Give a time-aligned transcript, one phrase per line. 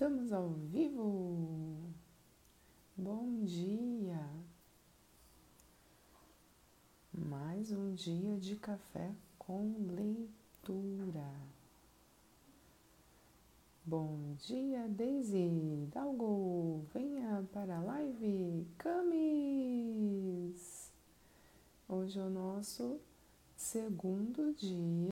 [0.00, 1.76] Estamos ao vivo.
[2.96, 4.26] Bom dia.
[7.12, 11.30] Mais um dia de café com leitura.
[13.84, 15.86] Bom dia, Daisy.
[15.92, 18.66] Dalgo, venha para a live.
[18.78, 19.30] Camis.
[21.86, 22.98] Hoje é o nosso
[23.54, 25.10] segundo dia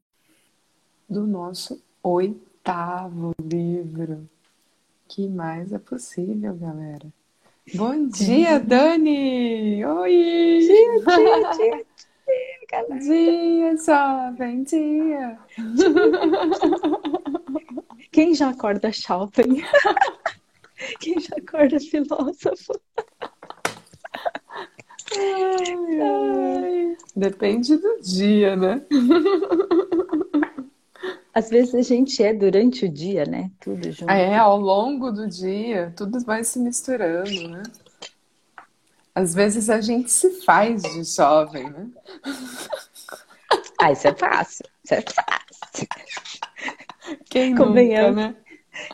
[1.07, 4.27] do nosso oitavo livro.
[5.09, 7.07] Que mais é possível, galera?
[7.75, 9.83] Bom dia, Dani!
[9.83, 10.59] Oi!
[10.61, 11.87] Dia, dia, dia,
[12.27, 13.01] dia, galera!
[13.01, 15.39] Dia, jovem, dia!
[18.13, 19.63] Quem já acorda shopping?
[21.01, 22.79] Quem já acorda filósofo?
[25.17, 26.97] Ai, ai.
[27.17, 28.87] Depende do dia, né?
[31.39, 33.53] Às vezes a gente é durante o dia, né?
[33.61, 34.11] Tudo junto.
[34.11, 37.63] É, ao longo do dia, tudo vai se misturando, né?
[39.15, 41.87] Às vezes a gente se faz de jovem, né?
[43.81, 44.67] Ah, isso é fácil.
[44.83, 45.87] Isso é fácil.
[47.31, 48.35] Quem nunca, né?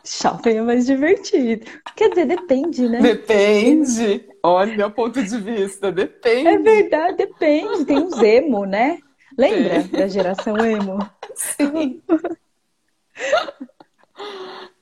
[0.05, 1.65] Shopping é mais divertido.
[1.97, 3.01] Quer dizer, depende, né?
[3.01, 4.29] Depende.
[4.43, 6.47] Olha o ponto de vista, depende.
[6.47, 7.87] É verdade, depende.
[7.87, 8.99] Tem uns emo, né?
[9.37, 9.89] Lembra Sim.
[9.89, 10.99] da geração emo?
[11.35, 12.01] Sim.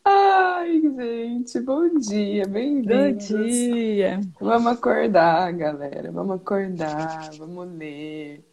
[0.05, 3.31] Ai, gente, bom dia, bem-vindos.
[3.31, 4.21] Bom dia.
[4.41, 6.13] Vamos acordar, galera.
[6.13, 8.45] Vamos acordar, vamos ler.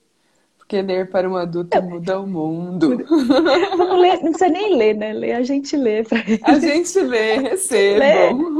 [0.69, 2.89] Porque ler para um adulto muda o mundo.
[2.89, 5.13] Ler, não precisa nem ler, né?
[5.13, 8.53] Ler, a gente lê para A gente lê, recebam.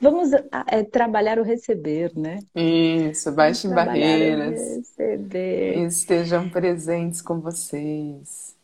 [0.00, 2.38] Vamos é, trabalhar o receber, né?
[2.54, 4.93] Isso, baixem barreiras.
[5.14, 5.78] Receber.
[5.86, 8.56] Estejam presentes com vocês.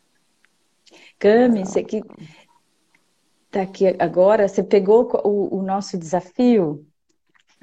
[1.19, 2.01] Cami, você que
[3.49, 6.85] tá aqui agora, você pegou o, o nosso desafio?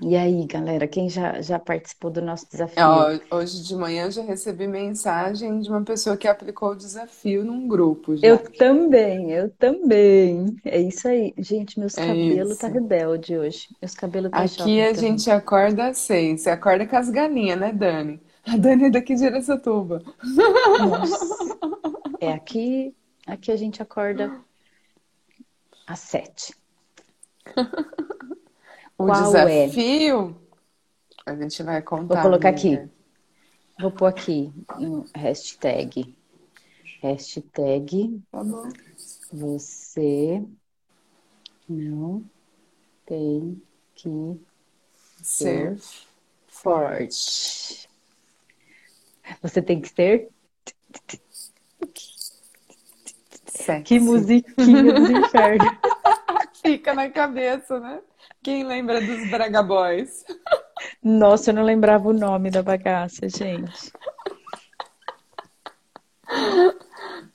[0.00, 2.84] E aí, galera, quem já, já participou do nosso desafio?
[3.32, 8.16] hoje de manhã já recebi mensagem de uma pessoa que aplicou o desafio num grupo.
[8.16, 8.28] Já.
[8.28, 10.55] Eu também, eu também.
[10.65, 11.34] É isso aí.
[11.37, 13.69] Gente, meus é cabelos tá rebelde hoje.
[13.82, 14.94] Meus cabelos tá Aqui a também.
[14.94, 16.43] gente acorda às seis.
[16.43, 18.20] Você acorda com as galinhas, né, Dani?
[18.53, 20.03] A Dani é daqui de Aracatuba.
[20.25, 21.59] Nossa.
[22.20, 22.94] É aqui,
[23.26, 24.41] aqui a gente acorda
[25.86, 26.54] às sete.
[28.97, 30.37] O Qual desafio,
[31.26, 31.31] é?
[31.31, 32.14] a gente vai contar.
[32.14, 32.88] Vou colocar aqui.
[33.78, 36.16] Vou pôr aqui no hashtag.
[37.00, 38.20] Hashtag.
[38.32, 38.69] Tá bom.
[39.32, 40.42] Você
[41.69, 42.25] não
[43.06, 43.62] tem
[43.94, 44.41] que
[45.22, 46.08] ser, ser
[46.48, 47.88] forte.
[49.43, 50.28] Você tem que ser.
[53.47, 53.83] Sexy.
[53.84, 55.65] Que musiquinha do inferno.
[56.62, 58.00] Fica na cabeça, né?
[58.43, 60.25] Quem lembra dos Braga Boys?
[61.03, 63.93] Nossa, eu não lembrava o nome da bagaça, gente.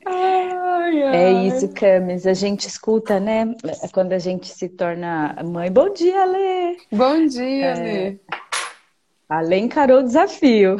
[0.06, 1.16] Ai, ai.
[1.16, 2.28] É isso, Camis.
[2.28, 3.56] A gente escuta, né?
[3.92, 5.72] Quando a gente se torna mãe.
[5.72, 6.78] Bom dia, Lê!
[6.92, 7.74] Bom dia, é...
[7.76, 8.20] Lê!
[9.30, 10.78] A Lê encarou o desafio.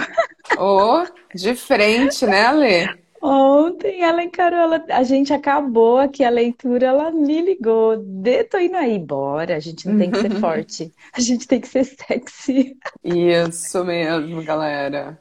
[0.58, 3.04] Oh, de frente, né, Lê?
[3.22, 7.96] Ontem ela encarou, ela, a gente acabou aqui a leitura, ela me ligou.
[7.96, 9.56] De, tô indo aí, bora.
[9.56, 12.78] A gente não tem que ser forte, a gente tem que ser sexy.
[13.02, 15.18] Isso mesmo, galera.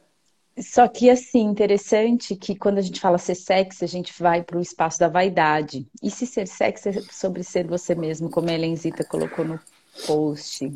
[0.58, 4.58] Só que assim, interessante que quando a gente fala ser sexy, a gente vai para
[4.58, 5.86] o espaço da vaidade.
[6.02, 9.60] E se ser sexy é sobre ser você mesmo, como a Helenzita colocou no
[10.06, 10.70] post.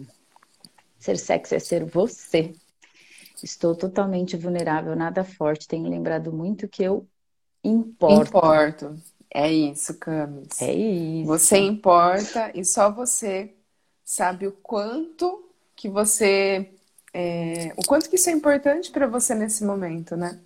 [0.99, 2.55] Ser sexy é ser você.
[3.43, 5.69] Estou totalmente vulnerável, nada forte.
[5.69, 7.07] Tenho lembrado muito que eu
[7.63, 8.29] importo.
[8.29, 8.97] Importo.
[9.33, 10.61] É isso, Camis.
[10.63, 11.27] É isso.
[11.27, 13.55] Você importa e só você
[14.05, 16.71] sabe o quanto que você.
[17.13, 20.41] É, o quanto que isso é importante para você nesse momento, né?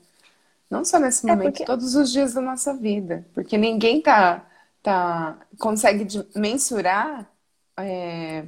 [0.68, 1.64] Não só nesse momento, é porque...
[1.64, 3.26] todos os dias da nossa vida.
[3.34, 4.48] Porque ninguém tá,
[4.82, 7.28] tá, consegue mensurar
[7.76, 8.44] é,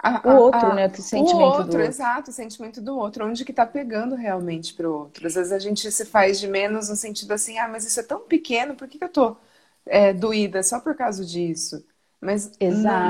[0.00, 0.86] a, o outro, a, né?
[0.86, 1.82] O sentimento o outro, do outro.
[1.82, 3.26] exato, o sentimento do outro.
[3.26, 5.26] Onde que tá pegando realmente pro outro.
[5.26, 8.02] Às vezes a gente se faz de menos no sentido assim, ah, mas isso é
[8.04, 9.36] tão pequeno, por que, que eu tô
[9.84, 11.84] é, doída só por causa disso?
[12.20, 12.52] Mas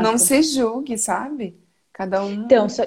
[0.03, 1.59] não se julgue, sabe?
[1.93, 2.33] Cada um.
[2.33, 2.85] Então, só...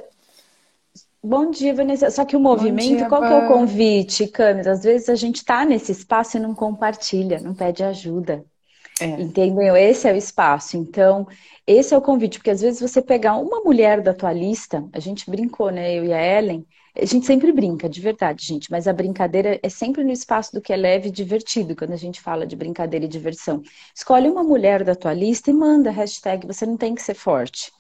[1.24, 2.10] Bom dia, Vanessa.
[2.10, 4.66] Só que o movimento, dia, qual que é o convite, Camis?
[4.66, 8.44] Às vezes a gente tá nesse espaço e não compartilha, não pede ajuda.
[9.02, 9.22] É.
[9.22, 9.76] Entendeu?
[9.76, 10.78] Esse é o espaço.
[10.78, 11.28] Então,
[11.66, 15.00] esse é o convite, porque às vezes você pegar uma mulher da tua lista, a
[15.00, 15.94] gente brincou, né?
[15.94, 16.66] Eu e a Ellen,
[16.96, 20.62] A gente sempre brinca, de verdade, gente, mas a brincadeira é sempre no espaço do
[20.62, 23.62] que é leve e divertido, quando a gente fala de brincadeira e diversão.
[23.96, 27.72] Escolhe uma mulher da tua lista e manda hashtag, você não tem que ser forte.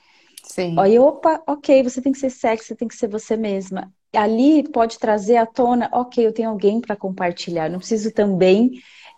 [0.44, 0.76] Sim.
[0.80, 3.94] Aí, opa, ok, você tem que ser sexy, você tem que ser você mesma.
[4.16, 8.72] Ali pode trazer à tona, ok, eu tenho alguém para compartilhar, não preciso também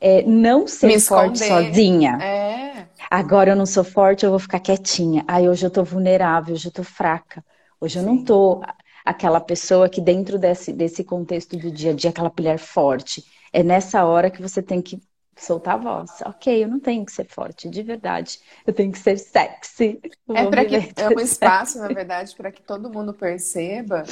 [0.03, 1.47] é, não ser Me forte esconder.
[1.47, 2.17] sozinha.
[2.21, 2.87] É.
[3.09, 5.23] Agora eu não sou forte, eu vou ficar quietinha.
[5.27, 7.43] Aí hoje eu tô vulnerável, hoje eu tô fraca.
[7.79, 8.61] Hoje eu não tô
[9.05, 13.23] aquela pessoa que dentro desse, desse contexto do dia a dia, aquela mulher forte.
[13.53, 15.01] É nessa hora que você tem que
[15.37, 16.11] soltar a voz.
[16.25, 18.39] Ok, eu não tenho que ser forte, de verdade.
[18.67, 20.01] Eu tenho que ser sexy.
[20.33, 24.03] é para que é um espaço, na verdade, para que todo mundo perceba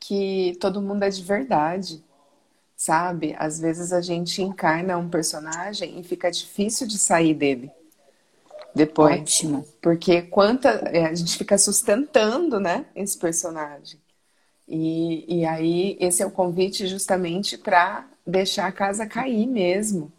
[0.00, 2.04] que todo mundo é de verdade.
[2.78, 3.34] Sabe?
[3.36, 7.72] Às vezes a gente encarna um personagem e fica difícil de sair dele
[8.72, 9.20] depois.
[9.20, 9.66] Ótimo.
[9.82, 14.00] Porque quanta é, a gente fica sustentando, né, esse personagem.
[14.68, 20.12] E, e aí, esse é o convite justamente para deixar a casa cair mesmo.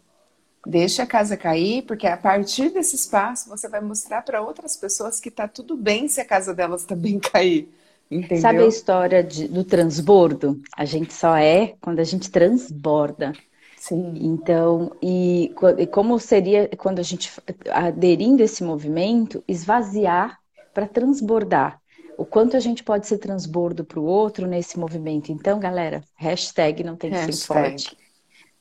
[0.66, 5.18] Deixa a casa cair, porque a partir desse espaço você vai mostrar para outras pessoas
[5.18, 7.72] que tá tudo bem se a casa delas também cair.
[8.10, 8.40] Entendeu?
[8.40, 10.60] Sabe a história de, do transbordo?
[10.76, 13.32] A gente só é quando a gente transborda.
[13.76, 14.14] Sim.
[14.20, 17.32] Então, e, e como seria quando a gente
[17.70, 20.38] aderindo a esse movimento, esvaziar
[20.74, 21.80] para transbordar
[22.18, 25.32] o quanto a gente pode ser transbordo para o outro nesse movimento.
[25.32, 27.96] Então, galera, hashtag não tem que ser forte.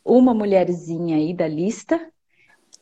[0.06, 2.00] Uma mulherzinha aí da lista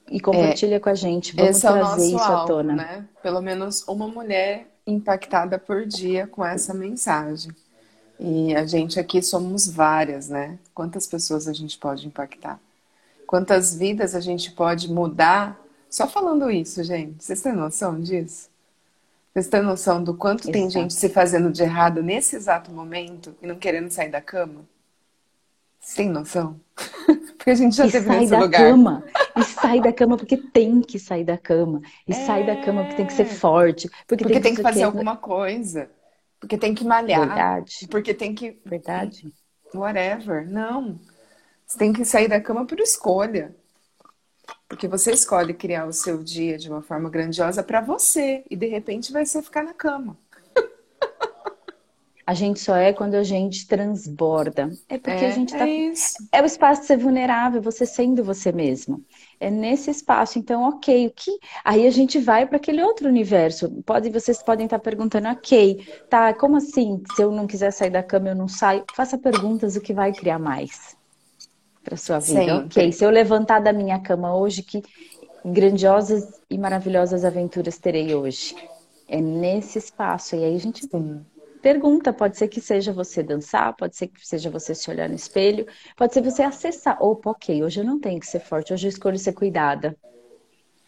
[0.08, 1.36] e compartilha é, com a gente.
[1.36, 2.76] Vamos é trazer isso alvo, à tona.
[2.76, 3.10] Né?
[3.24, 7.52] Pelo menos uma mulher impactada por dia com essa mensagem.
[8.20, 10.58] E a gente aqui somos várias, né?
[10.74, 12.60] Quantas pessoas a gente pode impactar?
[13.28, 17.24] Quantas vidas a gente pode mudar só falando isso, gente?
[17.24, 18.50] Vocês têm noção disso?
[19.34, 20.54] Vocês têm noção do quanto Exato.
[20.54, 24.66] tem gente se fazendo de errado nesse exato momento e não querendo sair da cama?
[25.80, 26.60] Sem noção?
[27.38, 28.62] porque a gente já e teve nesse da lugar.
[28.62, 29.04] Cama.
[29.40, 31.82] E sai da cama porque tem que sair da cama.
[32.08, 32.26] E é...
[32.26, 33.90] sai da cama porque tem que ser forte.
[34.08, 35.90] Porque, porque tem, tem que, fazer alguma coisa.
[36.40, 37.28] Porque tem que malhar.
[37.28, 37.88] Verdade.
[37.90, 38.60] Porque tem que.
[38.66, 39.32] Verdade.
[39.74, 40.50] Whatever.
[40.50, 41.00] Não.
[41.66, 43.56] Você tem que sair da cama por escolha.
[44.68, 48.68] Porque você escolhe criar o seu dia de uma forma grandiosa para você e de
[48.68, 50.18] repente vai ser ficar na cama.
[52.26, 54.70] A gente só é quando a gente transborda.
[54.90, 55.66] É porque é, a gente tá.
[55.66, 55.94] É,
[56.34, 59.02] é o espaço de ser vulnerável, você sendo você mesmo.
[59.40, 61.38] É nesse espaço, então, ok, o que.
[61.64, 63.70] Aí a gente vai para aquele outro universo.
[63.86, 67.04] Pode, vocês podem estar perguntando, ok, tá, como assim?
[67.16, 68.84] Se eu não quiser sair da cama, eu não saio.
[68.96, 70.98] Faça perguntas o que vai criar mais
[71.84, 72.40] para sua vida.
[72.40, 72.66] Sempre.
[72.66, 74.82] Ok, se eu levantar da minha cama hoje, que
[75.46, 78.56] grandiosas e maravilhosas aventuras terei hoje.
[79.08, 80.36] É nesse espaço.
[80.36, 81.22] E aí a gente Sim.
[81.62, 85.16] Pergunta, pode ser que seja você dançar, pode ser que seja você se olhar no
[85.16, 85.66] espelho,
[85.96, 87.02] pode ser você acessar.
[87.02, 89.98] Opa, ok, hoje eu não tenho que ser forte, hoje eu escolho ser cuidada.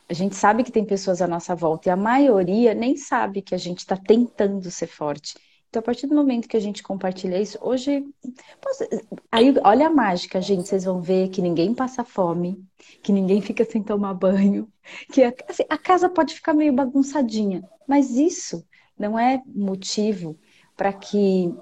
[0.07, 3.53] A gente sabe que tem pessoas à nossa volta e a maioria nem sabe que
[3.53, 5.35] a gente está tentando ser forte.
[5.69, 8.03] Então, a partir do momento que a gente compartilha isso, hoje.
[8.59, 8.83] Posso...
[9.31, 10.67] Aí, olha a mágica, gente.
[10.67, 12.59] Vocês vão ver que ninguém passa fome,
[13.03, 14.67] que ninguém fica sem tomar banho,
[15.13, 17.63] que a, assim, a casa pode ficar meio bagunçadinha.
[17.87, 18.65] Mas isso
[18.97, 20.39] não é motivo
[20.79, 21.53] para que.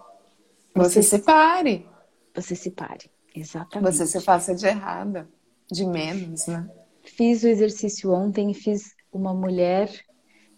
[0.76, 1.88] Você, você se pare.
[2.36, 3.10] Você se pare.
[3.36, 3.96] Exatamente.
[3.96, 5.28] Você se faça de errada,
[5.72, 6.70] de menos, né?
[7.04, 9.90] Fiz o exercício ontem e fiz uma mulher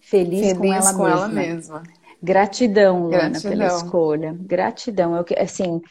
[0.02, 1.10] feliz, feliz com, ela, com mesma.
[1.10, 1.84] ela mesma.
[2.22, 3.52] Gratidão, Luana, Gratidão.
[3.52, 4.38] pela escolha.
[4.42, 5.16] Gratidão.
[5.16, 5.82] Eu, assim,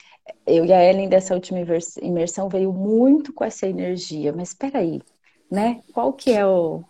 [0.47, 1.59] eu e a Ellen dessa última
[2.03, 4.31] imersão veio muito com essa energia.
[4.31, 5.01] Mas espera aí,
[5.51, 5.81] né?
[5.95, 6.85] Qual que é o...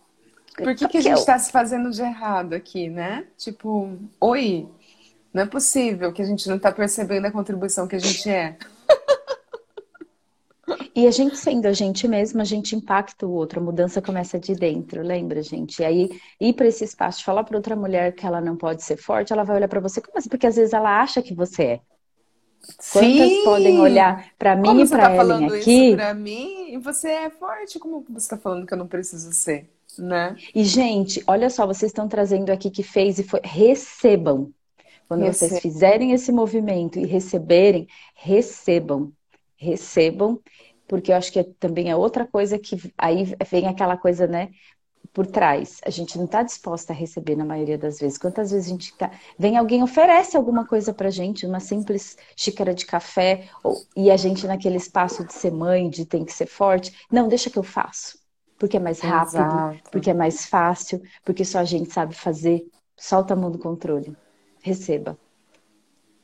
[0.57, 1.39] Por que, que a gente está é o...
[1.39, 3.27] se fazendo de errado aqui, né?
[3.37, 4.69] Tipo, oi,
[5.39, 8.57] não é possível que a gente não está percebendo a contribuição que a gente é.
[10.95, 14.39] E a gente sendo a gente mesma, a gente impacta o outro, a mudança começa
[14.39, 15.81] de dentro, lembra, gente?
[15.81, 18.97] E aí, ir para esse espaço, falar para outra mulher que ela não pode ser
[18.97, 20.29] forte, ela vai olhar para você como assim?
[20.29, 21.81] Porque às vezes ela acha que você é.
[22.93, 23.45] Quantas Sim.
[23.45, 25.95] podem olhar para mim como e para tá Ellen aqui?
[25.95, 29.71] Para mim, e você é forte, como você está falando que eu não preciso ser,
[29.97, 30.37] né?
[30.53, 34.53] E gente, olha só, vocês estão trazendo aqui que fez e foi recebam.
[35.09, 35.49] Quando Receba.
[35.49, 39.11] vocês fizerem esse movimento e receberem, recebam.
[39.57, 40.41] Recebam
[40.89, 44.49] porque eu acho que é, também é outra coisa que aí vem aquela coisa, né?
[45.13, 48.19] Por trás, a gente não está disposta a receber na maioria das vezes.
[48.19, 49.11] Quantas vezes a gente tá...
[49.39, 53.77] vem alguém oferece alguma coisa para gente, uma simples xícara de café, ou...
[53.95, 57.51] e a gente naquele espaço de ser mãe, de tem que ser forte, não, deixa
[57.51, 58.19] que eu faço,
[58.59, 59.91] porque é mais rápido, Exato.
[59.91, 62.67] porque é mais fácil, porque só a gente sabe fazer.
[62.97, 64.17] Solta a mão do controle,
[64.69, 65.19] receba.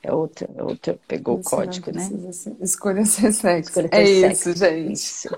[0.03, 2.33] É outra, é outra pegou o código, né?
[2.33, 2.55] Ser.
[2.61, 3.71] Escolha ser sexy.
[3.71, 4.93] Escolha é isso, gente.
[4.93, 5.29] Isso.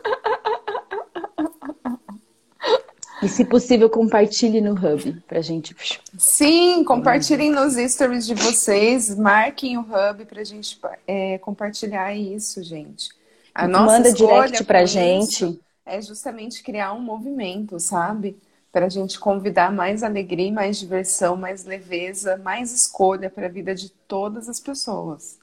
[3.23, 5.75] E se possível, compartilhe no Hub pra gente.
[6.19, 13.09] Sim, compartilhem nos stories de vocês, marquem o Hub pra gente é, compartilhar isso, gente.
[13.55, 15.59] A nossa Manda direct pra gente.
[15.85, 18.37] É justamente criar um movimento, sabe?
[18.73, 23.91] Pra gente convidar mais alegria, mais diversão, mais leveza, mais escolha para a vida de
[23.91, 25.39] todas as pessoas.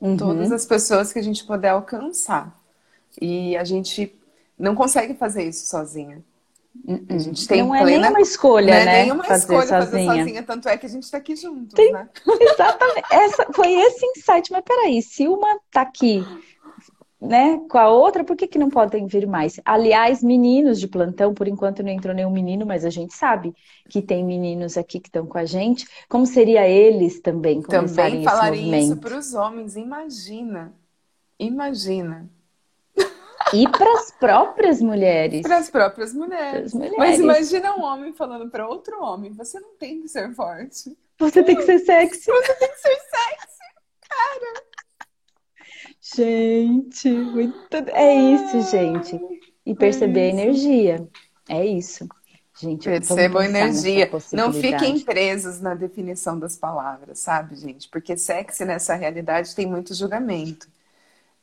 [0.00, 0.16] Uhum.
[0.16, 2.56] Todas as pessoas que a gente puder alcançar.
[3.20, 4.14] E a gente
[4.58, 6.22] não consegue fazer isso sozinha.
[7.08, 7.96] A gente tem não é plena...
[7.96, 9.02] é nenhuma escolha, não é né?
[9.02, 9.80] nenhuma fazer escolha sozinha.
[9.80, 11.92] fazer sozinha, tanto é que a gente está aqui juntos, tem...
[11.92, 12.08] né?
[12.40, 13.06] Exatamente.
[13.10, 16.24] Essa, foi esse insight, mas peraí, se uma tá aqui,
[17.20, 19.58] né, com a outra, por que, que não podem vir mais?
[19.64, 23.54] Aliás, meninos de plantão, por enquanto não entrou nenhum menino, mas a gente sabe
[23.88, 25.86] que tem meninos aqui que estão com a gente.
[26.08, 28.84] Como seria eles também começarem também esse movimento?
[28.84, 30.74] isso para os homens, imagina.
[31.38, 32.28] Imagina
[33.52, 35.42] e para as próprias mulheres.
[35.42, 36.72] Para as próprias mulheres.
[36.72, 36.96] mulheres.
[36.98, 40.96] Mas imagina um homem falando para outro homem: você não tem que ser forte.
[41.18, 42.30] Você tem que ser sexy.
[42.30, 43.58] Você tem que ser sexy.
[44.08, 44.65] Cara.
[46.14, 47.76] Gente, muito...
[47.92, 49.18] é isso, gente.
[49.64, 51.08] E perceber é a energia.
[51.48, 52.06] É isso.
[52.58, 54.10] Gente, Percebam a energia.
[54.32, 57.88] Não fiquem presos na definição das palavras, sabe, gente?
[57.88, 60.66] Porque sexy nessa realidade tem muito julgamento.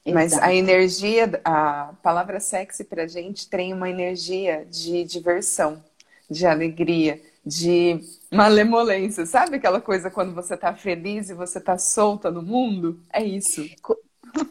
[0.05, 5.82] Mas a energia, a palavra sexy pra gente tem uma energia de diversão,
[6.29, 8.00] de alegria, de
[8.32, 9.25] malemolência.
[9.25, 13.00] Sabe aquela coisa quando você tá feliz e você tá solta no mundo?
[13.13, 13.63] É isso.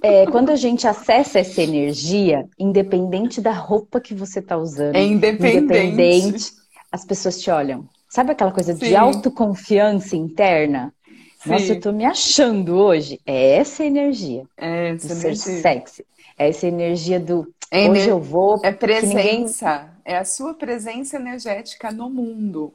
[0.03, 5.03] É, quando a gente acessa essa energia, independente da roupa que você tá usando, é
[5.03, 5.65] independente.
[5.65, 6.53] independente
[6.91, 7.89] as pessoas te olham.
[8.09, 8.87] Sabe aquela coisa Sim.
[8.87, 10.93] de autoconfiança interna?
[11.43, 11.51] Sim.
[11.51, 13.21] Nossa, eu tô me achando hoje.
[13.27, 14.45] É essa energia.
[14.57, 15.35] É essa do energia.
[15.37, 16.07] ser sexy.
[16.39, 18.61] É essa energia do é hoje eu vou.
[18.63, 19.17] É presença.
[19.17, 19.93] Ninguém...
[20.05, 22.75] É a sua presença energética no mundo.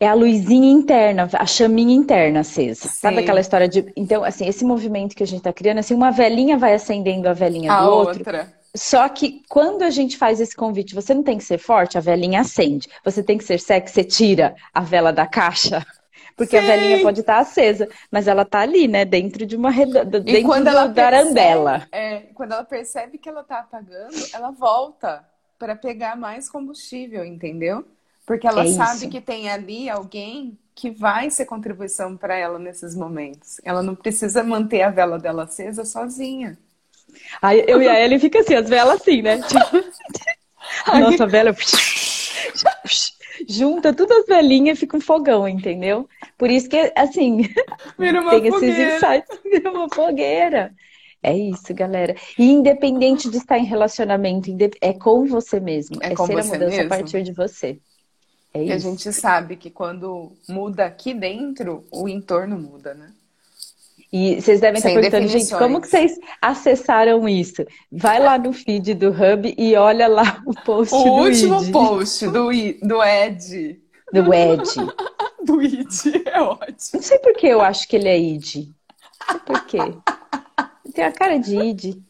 [0.00, 2.88] É a luzinha interna, a chaminha interna acesa.
[2.88, 3.00] Sim.
[3.00, 3.92] Sabe aquela história de.
[3.96, 7.32] Então, assim, esse movimento que a gente tá criando, assim, uma velhinha vai acendendo a
[7.32, 8.18] velhinha a do outro.
[8.18, 8.58] Outra.
[8.74, 12.00] Só que quando a gente faz esse convite, você não tem que ser forte, a
[12.00, 12.88] velhinha acende.
[13.04, 15.84] Você tem que ser sexy, você tira a vela da caixa.
[16.36, 16.64] Porque Sim.
[16.64, 19.04] a velhinha pode estar acesa, mas ela está ali, né?
[19.04, 21.88] Dentro de uma redonda, dentro quando ela da arandela.
[21.90, 25.24] É, quando ela percebe que ela está apagando, ela volta
[25.58, 27.84] para pegar mais combustível, entendeu?
[28.28, 29.08] Porque ela é sabe isso.
[29.08, 33.58] que tem ali alguém que vai ser contribuição para ela nesses momentos.
[33.64, 36.58] Ela não precisa manter a vela dela acesa sozinha.
[37.40, 39.40] Aí eu e a Ellen fica assim, as velas assim, né?
[39.40, 39.82] Tipo,
[40.84, 41.56] a nossa vela
[43.48, 46.06] junta todas as velhinhas e fica um fogão, entendeu?
[46.36, 47.44] Por isso que, assim,
[47.98, 48.48] tem fogueira.
[48.48, 50.74] esses insights, vira uma fogueira.
[51.22, 52.14] É isso, galera.
[52.38, 54.50] E independente de estar em relacionamento,
[54.82, 55.96] é com você mesmo.
[56.02, 56.82] É, é ser a mudança mesmo.
[56.82, 57.80] a partir de você.
[58.54, 63.12] É e a gente sabe que quando muda aqui dentro, o entorno muda, né?
[64.10, 67.64] E vocês devem estar perguntando, gente, como que vocês acessaram isso?
[67.92, 71.72] Vai lá no feed do Hub e olha lá o post o do O último
[71.72, 72.48] post do,
[72.82, 73.78] do Ed.
[74.10, 74.64] Do Ed.
[75.44, 76.90] do Id, é ótimo.
[76.94, 78.54] Não sei por que eu acho que ele é Id.
[78.56, 79.78] Não sei por quê.
[80.94, 82.02] Tem a cara de Id.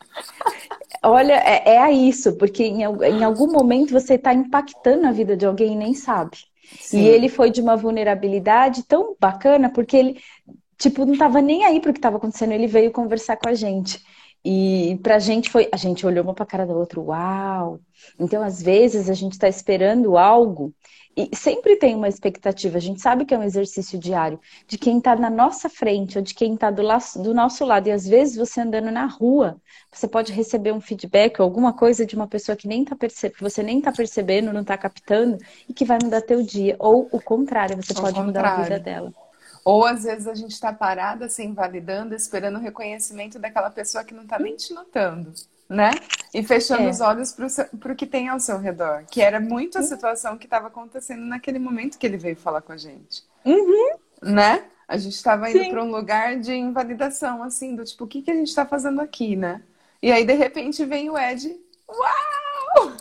[1.02, 5.37] Olha, é, é a isso, porque em, em algum momento você está impactando a vida
[5.37, 6.38] de alguém e nem sabe.
[6.81, 7.00] Sim.
[7.00, 10.21] E ele foi de uma vulnerabilidade tão bacana, porque ele
[10.78, 14.00] tipo, não tava nem aí pro que tava acontecendo, ele veio conversar com a gente.
[14.45, 17.81] E pra gente foi, a gente olhou uma pra cara da outra, uau!
[18.19, 20.73] Então, às vezes, a gente está esperando algo
[21.19, 24.99] e sempre tem uma expectativa, a gente sabe que é um exercício diário, de quem
[24.99, 26.83] está na nossa frente ou de quem está do,
[27.21, 27.89] do, nosso lado.
[27.89, 29.61] E às vezes você andando na rua,
[29.91, 33.41] você pode receber um feedback ou alguma coisa de uma pessoa que nem tá percebendo,
[33.41, 36.77] você nem está percebendo, não está captando, e que vai mudar teu dia.
[36.79, 38.27] Ou o contrário, você pode contrário.
[38.27, 39.13] mudar a vida dela.
[39.65, 44.15] Ou às vezes a gente está parada, se invalidando, esperando o reconhecimento daquela pessoa que
[44.15, 45.33] não está nem te notando,
[45.69, 45.91] né?
[46.33, 46.91] E fechando é.
[46.91, 47.35] os olhos
[47.79, 49.05] para o que tem ao seu redor.
[49.11, 52.73] Que era muito a situação que estava acontecendo naquele momento que ele veio falar com
[52.73, 53.23] a gente.
[53.45, 53.97] Uhum.
[54.23, 54.65] Né?
[54.87, 58.31] A gente estava indo para um lugar de invalidação, assim, do tipo, o que, que
[58.31, 59.63] a gente está fazendo aqui, né?
[60.03, 61.55] E aí, de repente, vem o Ed.
[61.89, 62.97] Uau!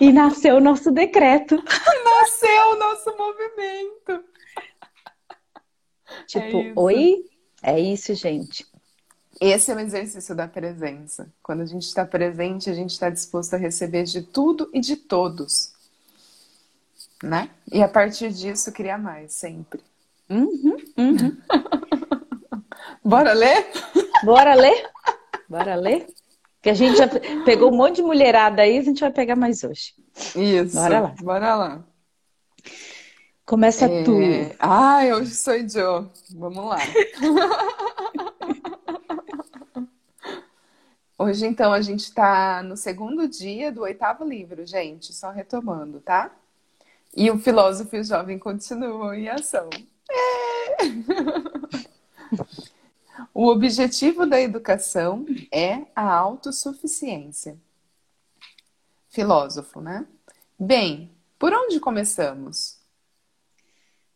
[0.00, 1.56] E nasceu o nosso decreto.
[2.04, 4.24] nasceu o nosso movimento.
[6.26, 7.24] Tipo, é oi?
[7.62, 8.66] É isso, gente.
[9.40, 11.28] Esse é o exercício da presença.
[11.42, 14.96] Quando a gente está presente, a gente está disposto a receber de tudo e de
[14.96, 15.72] todos.
[17.22, 17.50] Né?
[17.72, 19.80] E a partir disso, criar mais, sempre.
[20.28, 21.36] Uhum, uhum.
[23.04, 23.66] Bora ler?
[24.24, 24.90] Bora ler?
[25.48, 26.06] Bora ler?
[26.62, 27.06] Que a gente já
[27.44, 29.94] pegou um monte de mulherada aí, a gente vai pegar mais hoje.
[30.34, 30.76] Isso.
[30.76, 31.14] Bora lá.
[31.20, 31.84] Bora lá.
[33.44, 34.02] Começa é...
[34.02, 34.18] tu.
[34.58, 36.10] Ai, hoje sou eu.
[36.34, 36.78] Vamos lá.
[41.24, 45.12] hoje, então, a gente está no segundo dia do oitavo livro, gente.
[45.12, 46.34] Só retomando, tá?
[47.16, 49.70] E o filósofo e o jovem continuam em ação.
[50.10, 50.76] É.
[53.32, 57.56] o objetivo da educação é a autossuficiência.
[59.08, 60.06] Filósofo, né?
[60.58, 62.78] Bem, por onde começamos?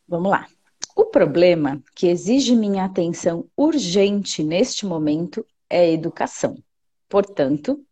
[0.07, 0.47] Vamos lá.
[0.97, 6.57] O problema que exige minha atenção urgente neste momento é a educação.
[7.09, 7.85] Portanto,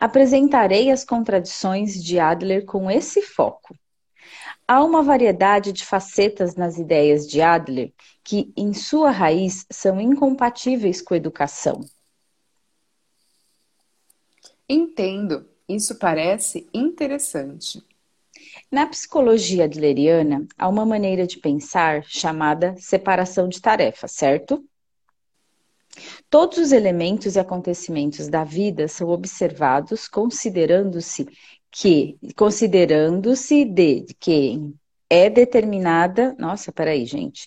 [0.00, 3.76] apresentarei as contradições de Adler com esse foco.
[4.66, 7.92] Há uma variedade de facetas nas ideias de Adler
[8.24, 11.84] que, em sua raiz, são incompatíveis com a educação.
[14.68, 15.48] Entendo.
[15.68, 17.82] Isso parece interessante.
[18.70, 24.64] Na psicologia adleriana, há uma maneira de pensar chamada separação de tarefas, certo?
[26.30, 31.26] Todos os elementos e acontecimentos da vida são observados considerando-se
[31.70, 34.74] que, considerando-se de que
[35.08, 36.34] é determinada.
[36.38, 37.46] Nossa, peraí, gente.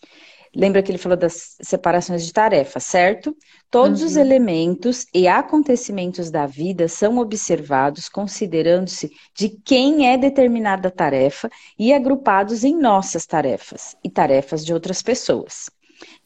[0.55, 3.35] Lembra que ele falou das separações de tarefas, certo?
[3.69, 4.07] Todos uhum.
[4.07, 11.93] os elementos e acontecimentos da vida são observados considerando-se de quem é determinada tarefa e
[11.93, 15.69] agrupados em nossas tarefas e tarefas de outras pessoas.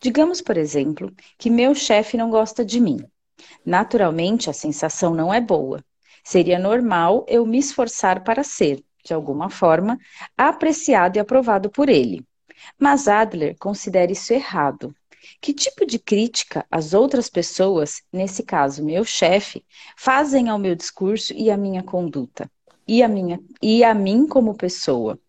[0.01, 2.99] Digamos, por exemplo, que meu chefe não gosta de mim.
[3.65, 5.83] Naturalmente, a sensação não é boa.
[6.23, 9.97] Seria normal eu me esforçar para ser, de alguma forma,
[10.37, 12.25] apreciado e aprovado por ele.
[12.77, 14.93] Mas Adler considera isso errado.
[15.41, 19.65] Que tipo de crítica as outras pessoas, nesse caso meu chefe,
[19.97, 22.49] fazem ao meu discurso e à minha conduta?
[22.87, 25.19] E a, minha, e a mim como pessoa?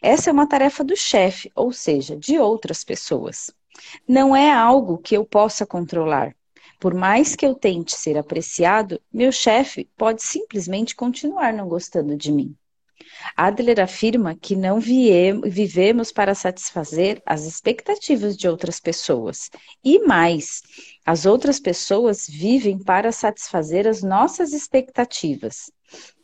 [0.00, 3.50] Essa é uma tarefa do chefe, ou seja, de outras pessoas.
[4.08, 6.34] Não é algo que eu possa controlar.
[6.80, 12.32] Por mais que eu tente ser apreciado, meu chefe pode simplesmente continuar não gostando de
[12.32, 12.56] mim.
[13.36, 19.50] Adler afirma que não vivemos para satisfazer as expectativas de outras pessoas.
[19.84, 20.62] E mais,
[21.04, 25.70] as outras pessoas vivem para satisfazer as nossas expectativas.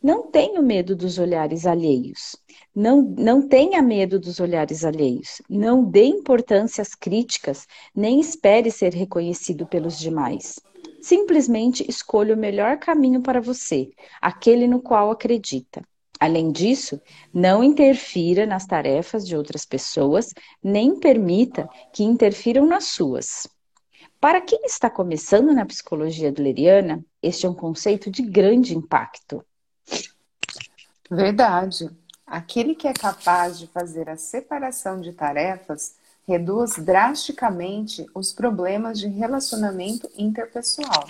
[0.01, 2.35] Não tenha medo dos olhares alheios.
[2.73, 5.41] Não, não tenha medo dos olhares alheios.
[5.49, 10.59] Não dê importância às críticas, nem espere ser reconhecido pelos demais.
[11.01, 13.89] Simplesmente escolha o melhor caminho para você,
[14.21, 15.81] aquele no qual acredita.
[16.19, 17.01] Além disso,
[17.33, 23.47] não interfira nas tarefas de outras pessoas, nem permita que interfiram nas suas.
[24.19, 29.45] Para quem está começando na psicologia adleriana, este é um conceito de grande impacto.
[31.09, 31.89] Verdade.
[32.27, 35.95] Aquele que é capaz de fazer a separação de tarefas
[36.27, 41.07] reduz drasticamente os problemas de relacionamento interpessoal.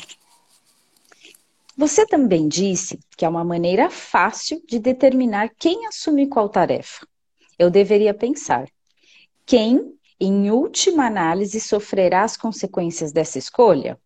[1.79, 7.07] Você também disse que é uma maneira fácil de determinar quem assume qual tarefa.
[7.57, 8.67] Eu deveria pensar:
[9.45, 13.97] quem, em última análise, sofrerá as consequências dessa escolha?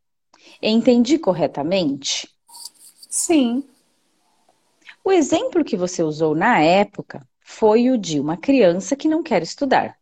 [0.61, 2.29] Entendi corretamente?
[3.09, 3.63] Sim.
[5.03, 9.41] O exemplo que você usou na época foi o de uma criança que não quer
[9.41, 9.97] estudar.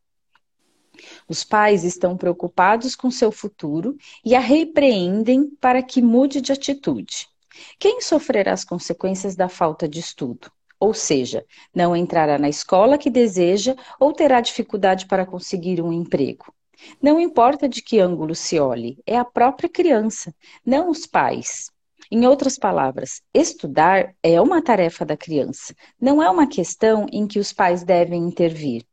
[1.26, 7.31] Os pais estão preocupados com seu futuro e a repreendem para que mude de atitude.
[7.80, 10.52] Quem sofrerá as consequências da falta de estudo?
[10.80, 16.54] Ou seja, não entrará na escola que deseja ou terá dificuldade para conseguir um emprego.
[17.02, 20.34] Não importa de que ângulo se olhe, é a própria criança,
[20.66, 21.70] não os pais.
[22.10, 27.40] Em outras palavras, estudar é uma tarefa da criança, não é uma questão em que
[27.40, 28.84] os pais devem intervir.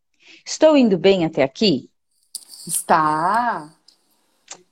[0.44, 1.90] Estou indo bem até aqui?
[2.66, 3.74] Está.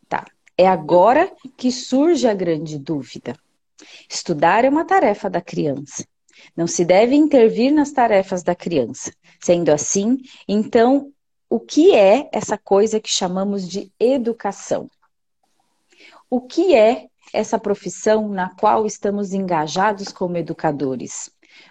[0.08, 0.26] Tá.
[0.56, 3.34] É agora que surge a grande dúvida.
[4.08, 6.04] Estudar é uma tarefa da criança.
[6.56, 9.12] Não se deve intervir nas tarefas da criança.
[9.40, 10.18] Sendo assim,
[10.48, 11.12] então,
[11.48, 14.90] o que é essa coisa que chamamos de educação?
[16.28, 21.30] O que é essa profissão na qual estamos engajados como educadores?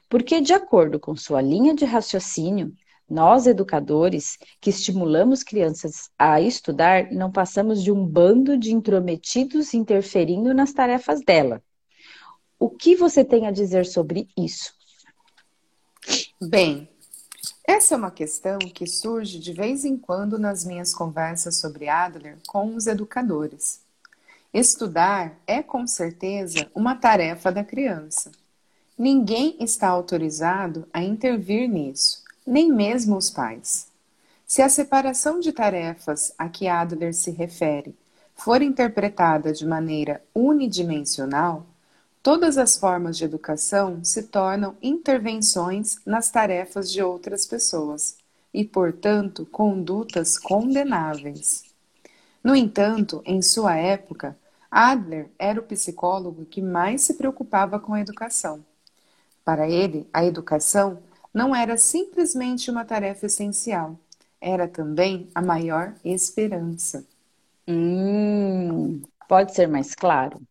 [0.10, 2.74] Porque, de acordo com sua linha de raciocínio,
[3.08, 10.54] nós, educadores, que estimulamos crianças a estudar, não passamos de um bando de intrometidos interferindo
[10.54, 11.62] nas tarefas dela.
[12.60, 14.74] O que você tem a dizer sobre isso?
[16.42, 16.90] Bem,
[17.68, 22.38] essa é uma questão que surge de vez em quando nas minhas conversas sobre Adler
[22.48, 23.82] com os educadores.
[24.54, 28.32] Estudar é com certeza uma tarefa da criança.
[28.98, 33.88] Ninguém está autorizado a intervir nisso, nem mesmo os pais.
[34.48, 37.96] Se a separação de tarefas a que Adler se refere
[38.36, 41.66] for interpretada de maneira unidimensional,
[42.26, 48.18] todas as formas de educação se tornam intervenções nas tarefas de outras pessoas
[48.52, 51.66] e, portanto, condutas condenáveis.
[52.44, 54.36] No entanto, em sua época,
[54.72, 58.66] Adler era o psicólogo que mais se preocupava com a educação.
[59.44, 60.98] Para ele, a educação
[61.32, 64.00] não era simplesmente uma tarefa essencial,
[64.42, 67.06] era também a maior esperança.
[67.68, 70.42] Hum, pode ser mais claro?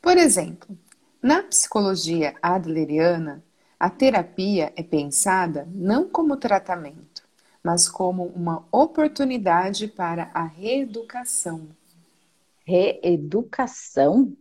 [0.00, 0.76] Por exemplo,
[1.22, 3.42] na psicologia adleriana,
[3.78, 7.22] a terapia é pensada não como tratamento,
[7.62, 11.68] mas como uma oportunidade para a reeducação.
[12.64, 14.36] Reeducação?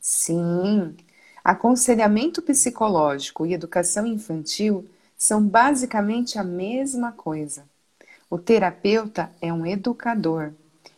[0.00, 0.96] Sim,
[1.44, 7.64] Aconselhamento psicológico e educação infantil são basicamente a mesma coisa.
[8.30, 10.54] O terapeuta é um educador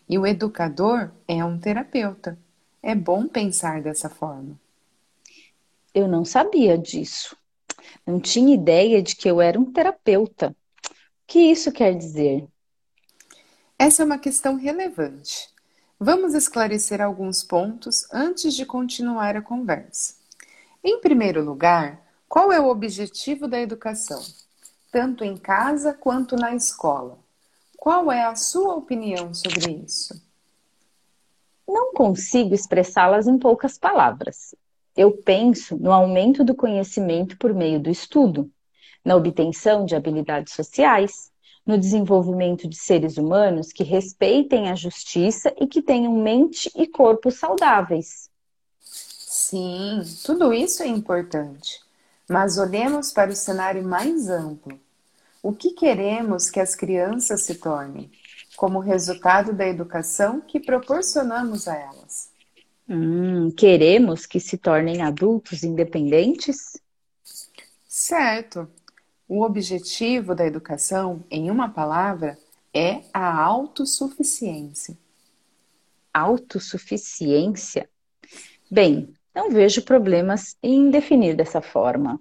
[0.08, 2.38] e o educador é um terapeuta.
[2.86, 4.56] É bom pensar dessa forma.
[5.92, 7.36] Eu não sabia disso.
[8.06, 10.54] Não tinha ideia de que eu era um terapeuta.
[10.84, 10.94] O
[11.26, 12.46] que isso quer dizer?
[13.76, 15.48] Essa é uma questão relevante.
[15.98, 20.14] Vamos esclarecer alguns pontos antes de continuar a conversa.
[20.80, 24.22] Em primeiro lugar, qual é o objetivo da educação,
[24.92, 27.18] tanto em casa quanto na escola?
[27.76, 30.24] Qual é a sua opinião sobre isso?
[31.66, 34.54] Não consigo expressá-las em poucas palavras.
[34.96, 38.50] Eu penso no aumento do conhecimento por meio do estudo,
[39.04, 41.30] na obtenção de habilidades sociais,
[41.66, 47.30] no desenvolvimento de seres humanos que respeitem a justiça e que tenham mente e corpo
[47.30, 48.30] saudáveis.
[48.80, 51.80] Sim, tudo isso é importante.
[52.28, 54.78] Mas olhemos para o cenário mais amplo.
[55.42, 58.10] O que queremos que as crianças se tornem,
[58.56, 62.30] como resultado da educação que proporcionamos a elas?
[62.88, 66.78] Hum, queremos que se tornem adultos independentes?
[67.86, 68.68] Certo.
[69.28, 72.38] O objetivo da educação, em uma palavra,
[72.72, 74.96] é a autossuficiência.
[76.14, 77.88] Autossuficiência?
[78.70, 82.20] Bem, não vejo problemas em definir dessa forma.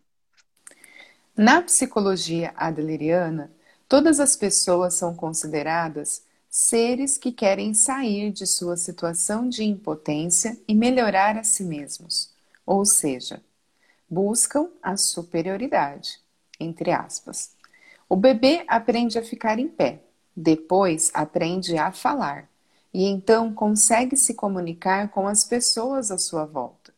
[1.38, 3.52] Na psicologia adleriana,
[3.88, 10.74] todas as pessoas são consideradas seres que querem sair de sua situação de impotência e
[10.74, 12.32] melhorar a si mesmos,
[12.66, 13.42] ou seja,
[14.10, 16.20] buscam a superioridade,
[16.60, 17.52] entre aspas.
[18.08, 20.02] O bebê aprende a ficar em pé,
[20.36, 22.50] depois aprende a falar
[22.94, 26.94] e então consegue se comunicar com as pessoas à sua volta.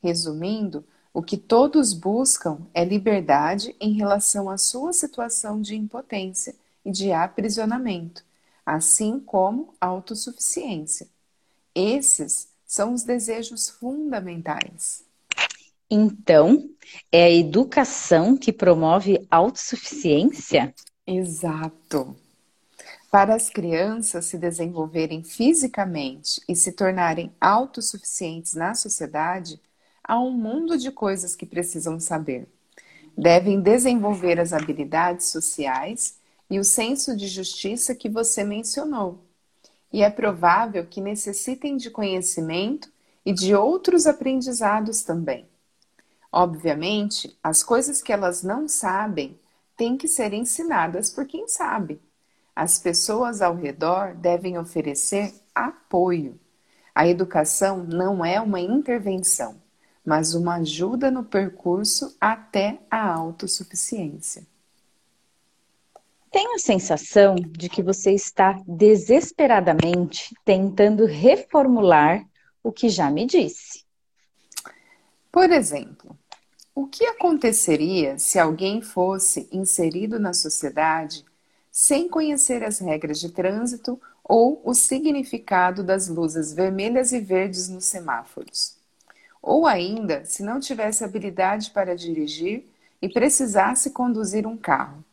[0.00, 6.90] Resumindo, o que todos buscam é liberdade em relação à sua situação de impotência e
[6.90, 8.24] de aprisionamento,
[8.64, 11.06] assim como autossuficiência.
[11.74, 15.04] Esses são os desejos fundamentais.
[15.90, 16.70] Então,
[17.10, 20.74] é a educação que promove autossuficiência?
[21.06, 22.16] Exato.
[23.10, 29.60] Para as crianças se desenvolverem fisicamente e se tornarem autossuficientes na sociedade,
[30.04, 32.48] há um mundo de coisas que precisam saber.
[33.16, 36.16] Devem desenvolver as habilidades sociais
[36.50, 39.18] e o senso de justiça que você mencionou.
[39.92, 42.90] E é provável que necessitem de conhecimento
[43.24, 45.46] e de outros aprendizados também.
[46.30, 49.38] Obviamente, as coisas que elas não sabem
[49.76, 52.00] têm que ser ensinadas por quem sabe.
[52.56, 56.38] As pessoas ao redor devem oferecer apoio.
[56.94, 59.61] A educação não é uma intervenção
[60.04, 64.46] mas uma ajuda no percurso até a autossuficiência.
[66.30, 72.26] Tenho a sensação de que você está desesperadamente tentando reformular
[72.62, 73.84] o que já me disse.
[75.30, 76.16] Por exemplo,
[76.74, 81.24] o que aconteceria se alguém fosse inserido na sociedade
[81.70, 87.84] sem conhecer as regras de trânsito ou o significado das luzes vermelhas e verdes nos
[87.84, 88.81] semáforos?
[89.42, 92.64] Ou ainda se não tivesse habilidade para dirigir
[93.00, 95.04] e precisasse conduzir um carro.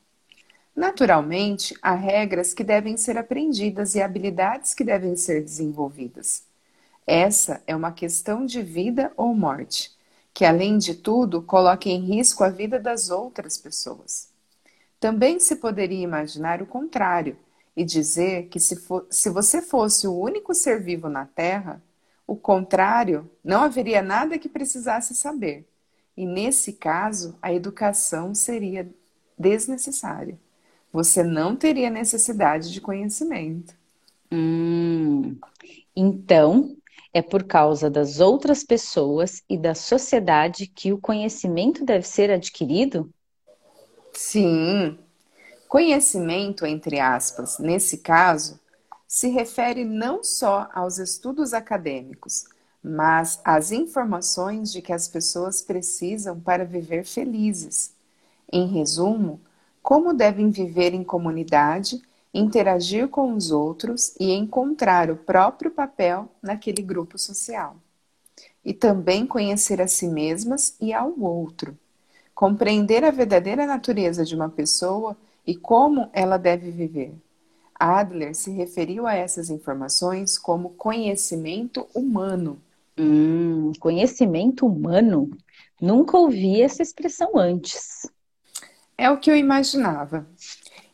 [0.75, 6.43] Naturalmente, há regras que devem ser aprendidas e habilidades que devem ser desenvolvidas.
[7.05, 9.91] Essa é uma questão de vida ou morte,
[10.31, 14.29] que além de tudo coloca em risco a vida das outras pessoas.
[14.99, 17.35] Também se poderia imaginar o contrário
[17.75, 21.81] e dizer que se, for, se você fosse o único ser vivo na Terra,
[22.29, 25.67] o contrário, não haveria nada que precisasse saber.
[26.15, 28.87] E nesse caso, a educação seria
[29.35, 30.37] desnecessária.
[30.93, 33.73] Você não teria necessidade de conhecimento.
[34.31, 35.37] Hum,
[35.95, 36.77] então,
[37.11, 43.09] é por causa das outras pessoas e da sociedade que o conhecimento deve ser adquirido?
[44.13, 44.99] Sim.
[45.67, 48.59] Conhecimento, entre aspas, nesse caso,
[49.09, 52.45] se refere não só aos estudos acadêmicos,
[52.81, 57.91] mas às informações de que as pessoas precisam para viver felizes.
[58.53, 59.41] Em resumo,
[59.81, 61.99] como devem viver em comunidade,
[62.31, 67.77] interagir com os outros e encontrar o próprio papel naquele grupo social.
[68.63, 71.75] E também conhecer a si mesmas e ao outro.
[72.35, 75.17] Compreender a verdadeira natureza de uma pessoa
[75.47, 77.15] e como ela deve viver.
[77.79, 82.61] Adler se referiu a essas informações como conhecimento humano.
[82.97, 85.31] Hum, conhecimento humano?
[85.81, 88.05] Nunca ouvi essa expressão antes.
[88.97, 90.27] É o que eu imaginava.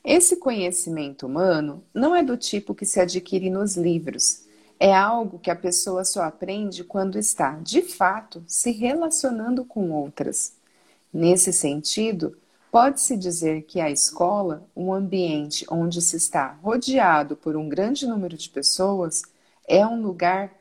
[0.03, 4.45] Esse conhecimento humano não é do tipo que se adquire nos livros.
[4.79, 10.53] É algo que a pessoa só aprende quando está, de fato, se relacionando com outras.
[11.11, 12.37] Nesse sentido,
[12.75, 18.35] Pode-se dizer que a escola, um ambiente onde se está rodeado por um grande número
[18.35, 19.21] de pessoas,
[19.65, 20.53] é um lugar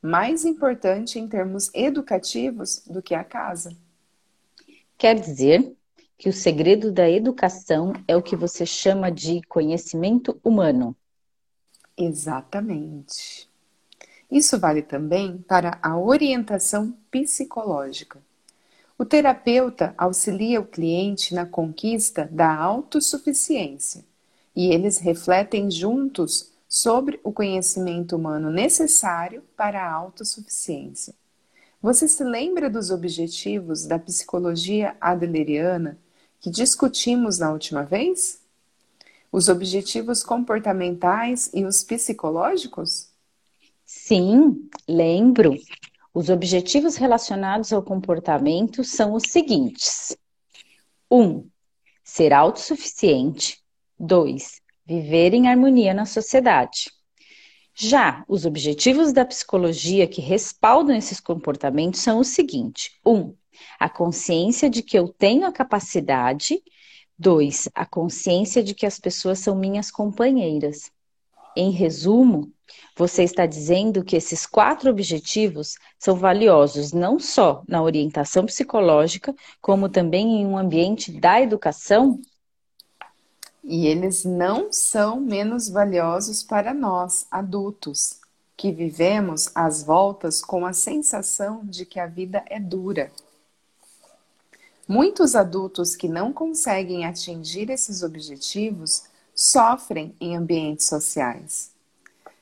[0.00, 3.76] mais importante em termos educativos do que a casa.
[4.96, 5.76] Quer dizer
[6.16, 10.96] que o segredo da educação é o que você chama de conhecimento humano.
[11.94, 13.46] Exatamente.
[14.30, 18.26] Isso vale também para a orientação psicológica.
[19.00, 24.04] O terapeuta auxilia o cliente na conquista da autossuficiência
[24.56, 31.14] e eles refletem juntos sobre o conhecimento humano necessário para a autossuficiência.
[31.80, 35.96] Você se lembra dos objetivos da psicologia adleriana
[36.40, 38.40] que discutimos na última vez?
[39.30, 43.10] Os objetivos comportamentais e os psicológicos?
[43.86, 45.56] Sim, lembro.
[46.18, 50.18] Os objetivos relacionados ao comportamento são os seguintes:
[51.08, 51.22] 1.
[51.22, 51.48] Um,
[52.02, 53.62] ser autossuficiente.
[54.00, 54.60] 2.
[54.84, 56.90] Viver em harmonia na sociedade.
[57.72, 63.14] Já os objetivos da psicologia que respaldam esses comportamentos são os seguintes: 1.
[63.14, 63.36] Um,
[63.78, 66.60] a consciência de que eu tenho a capacidade.
[67.16, 67.68] 2.
[67.72, 70.90] A consciência de que as pessoas são minhas companheiras.
[71.56, 72.52] Em resumo,
[72.96, 79.88] você está dizendo que esses quatro objetivos são valiosos não só na orientação psicológica, como
[79.88, 82.20] também em um ambiente da educação?
[83.62, 88.18] E eles não são menos valiosos para nós, adultos,
[88.56, 93.12] que vivemos às voltas com a sensação de que a vida é dura.
[94.88, 99.04] Muitos adultos que não conseguem atingir esses objetivos
[99.34, 101.70] sofrem em ambientes sociais.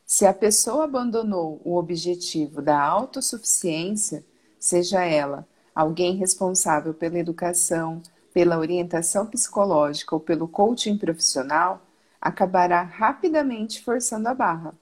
[0.07, 4.25] Se a pessoa abandonou o objetivo da autossuficiência,
[4.59, 8.01] seja ela alguém responsável pela educação,
[8.33, 11.83] pela orientação psicológica ou pelo coaching profissional,
[12.21, 14.75] acabará rapidamente forçando a barra.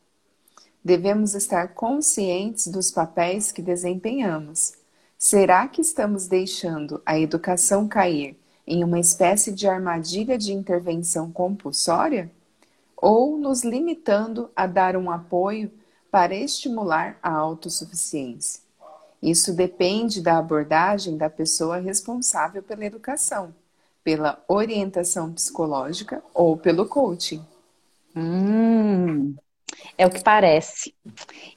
[0.85, 4.75] Devemos estar conscientes dos papéis que desempenhamos.
[5.19, 12.31] Será que estamos deixando a educação cair em uma espécie de armadilha de intervenção compulsória?
[13.05, 15.71] Ou nos limitando a dar um apoio
[16.11, 18.63] para estimular a autossuficiência.
[19.23, 23.55] Isso depende da abordagem da pessoa responsável pela educação,
[24.03, 27.45] pela orientação psicológica ou pelo coaching.
[28.17, 29.35] Hum,
[29.99, 30.95] é o que parece.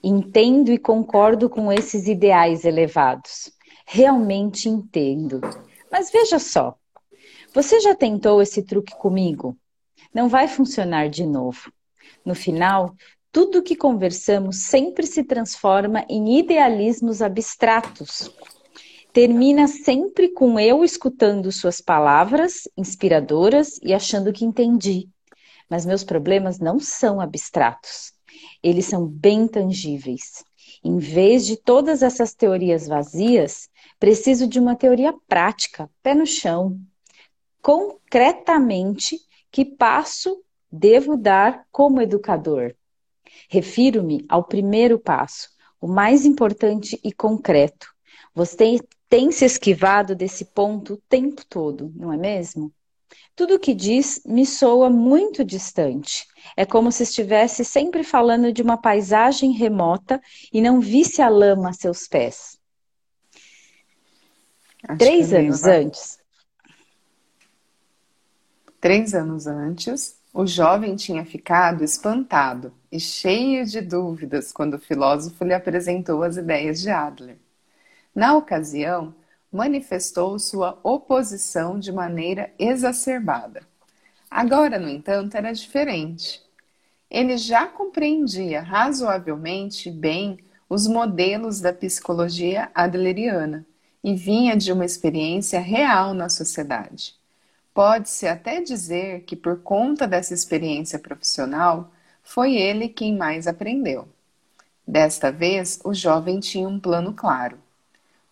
[0.04, 3.54] Entendo e concordo com esses ideais elevados.
[3.86, 5.40] Realmente entendo.
[5.90, 6.76] Mas veja só,
[7.54, 9.58] você já tentou esse truque comigo?
[10.14, 11.72] Não vai funcionar de novo.
[12.26, 12.96] No final,
[13.32, 18.32] tudo que conversamos sempre se transforma em idealismos abstratos.
[19.14, 25.10] Termina sempre com eu escutando suas palavras inspiradoras e achando que entendi.
[25.70, 28.14] Mas meus problemas não são abstratos.
[28.64, 30.44] Eles são bem tangíveis.
[30.84, 36.80] Em vez de todas essas teorias vazias, preciso de uma teoria prática, pé no chão.
[37.62, 39.20] Concretamente,
[39.52, 42.76] que passo devo dar como educador?
[43.50, 47.88] Refiro-me ao primeiro passo, o mais importante e concreto.
[48.34, 48.80] Você
[49.10, 52.72] tem se esquivado desse ponto o tempo todo, não é mesmo?
[53.36, 56.26] Tudo o que diz me soa muito distante.
[56.56, 60.20] É como se estivesse sempre falando de uma paisagem remota
[60.52, 62.58] e não visse a lama a seus pés.
[64.88, 66.20] Acho Três anos antes.
[68.88, 75.44] Três anos antes, o jovem tinha ficado espantado e cheio de dúvidas quando o filósofo
[75.44, 77.38] lhe apresentou as ideias de Adler.
[78.16, 79.14] Na ocasião,
[79.52, 83.60] manifestou sua oposição de maneira exacerbada.
[84.32, 86.42] Agora, no entanto, era diferente.
[87.12, 93.68] Ele já compreendia razoavelmente bem os modelos da psicologia adleriana
[94.02, 97.17] e vinha de uma experiência real na sociedade.
[97.78, 101.92] Pode-se até dizer que, por conta dessa experiência profissional,
[102.24, 104.08] foi ele quem mais aprendeu.
[104.88, 107.60] Desta vez, o jovem tinha um plano claro.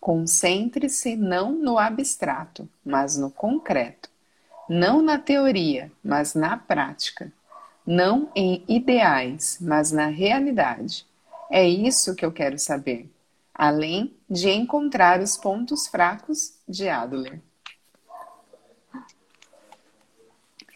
[0.00, 4.10] Concentre-se não no abstrato, mas no concreto.
[4.68, 7.32] Não na teoria, mas na prática.
[7.86, 11.06] Não em ideais, mas na realidade.
[11.48, 13.08] É isso que eu quero saber,
[13.54, 17.40] além de encontrar os pontos fracos de Adler.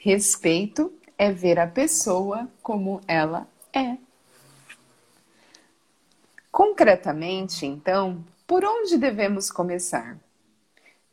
[0.03, 3.99] Respeito é ver a pessoa como ela é.
[6.51, 10.19] Concretamente, então, por onde devemos começar?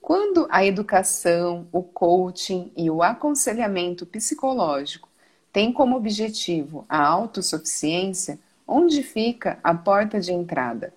[0.02, 5.10] Quando a educação, o coaching e o aconselhamento psicológico
[5.52, 10.93] têm como objetivo a autossuficiência, onde fica a porta de entrada?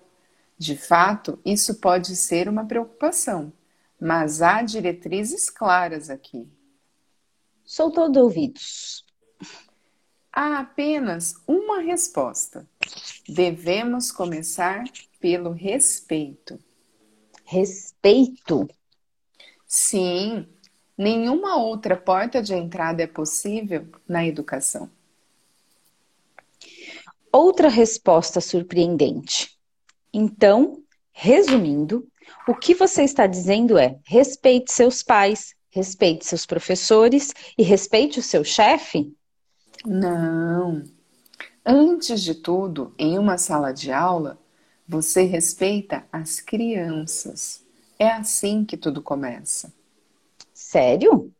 [0.57, 3.51] De fato, isso pode ser uma preocupação,
[3.99, 6.47] mas há diretrizes claras aqui.
[7.73, 9.05] Sou todo ouvidos.
[10.29, 12.67] Há apenas uma resposta.
[13.25, 14.83] Devemos começar
[15.21, 16.59] pelo respeito.
[17.45, 18.67] Respeito?
[19.65, 20.45] Sim,
[20.97, 24.91] nenhuma outra porta de entrada é possível na educação.
[27.31, 29.57] Outra resposta surpreendente.
[30.13, 32.05] Então, resumindo,
[32.45, 38.23] o que você está dizendo é: respeite seus pais, respeite seus professores e respeite o
[38.23, 39.15] seu chefe?
[39.85, 40.83] Não.
[41.65, 44.39] Antes de tudo, em uma sala de aula,
[44.87, 47.63] você respeita as crianças.
[47.97, 49.73] É assim que tudo começa.
[50.53, 51.31] Sério?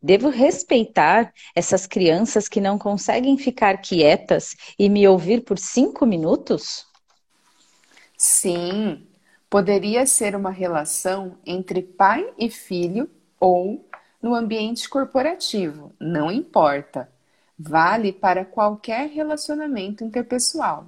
[0.00, 6.86] Devo respeitar essas crianças que não conseguem ficar quietas e me ouvir por cinco minutos?
[8.16, 9.06] Sim,
[9.50, 13.88] poderia ser uma relação entre pai e filho ou
[14.20, 17.10] no ambiente corporativo, não importa.
[17.58, 20.86] Vale para qualquer relacionamento interpessoal.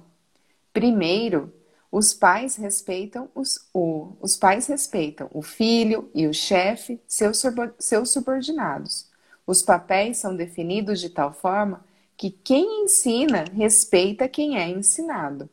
[0.71, 1.51] Primeiro,
[1.91, 7.41] os pais respeitam os, o, os pais respeitam o filho e o chefe, seus,
[7.79, 9.07] seus subordinados.
[9.47, 11.83] Os papéis são definidos de tal forma
[12.15, 15.49] que quem ensina respeita quem é ensinado.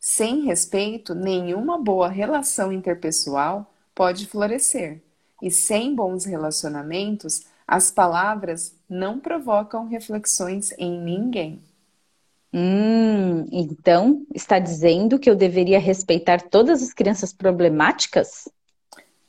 [0.00, 5.00] Sem respeito, nenhuma boa relação interpessoal pode florescer.
[5.40, 11.62] E sem bons relacionamentos, as palavras não provocam reflexões em ninguém.
[12.52, 18.48] Hum, então está dizendo que eu deveria respeitar todas as crianças problemáticas?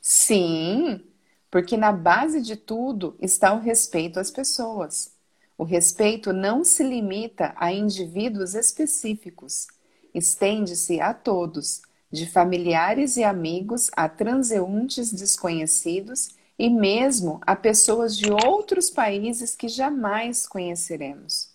[0.00, 1.02] Sim,
[1.50, 5.12] porque na base de tudo está o respeito às pessoas.
[5.58, 9.66] O respeito não se limita a indivíduos específicos,
[10.14, 18.30] estende-se a todos, de familiares e amigos a transeuntes desconhecidos e mesmo a pessoas de
[18.30, 21.50] outros países que jamais conheceremos.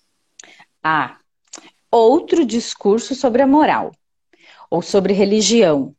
[0.83, 1.17] Ah,
[1.91, 3.91] outro discurso sobre a moral
[4.69, 5.95] ou sobre religião.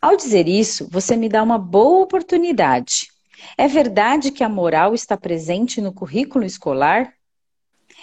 [0.00, 3.08] Ao dizer isso, você me dá uma boa oportunidade.
[3.56, 7.12] É verdade que a moral está presente no currículo escolar?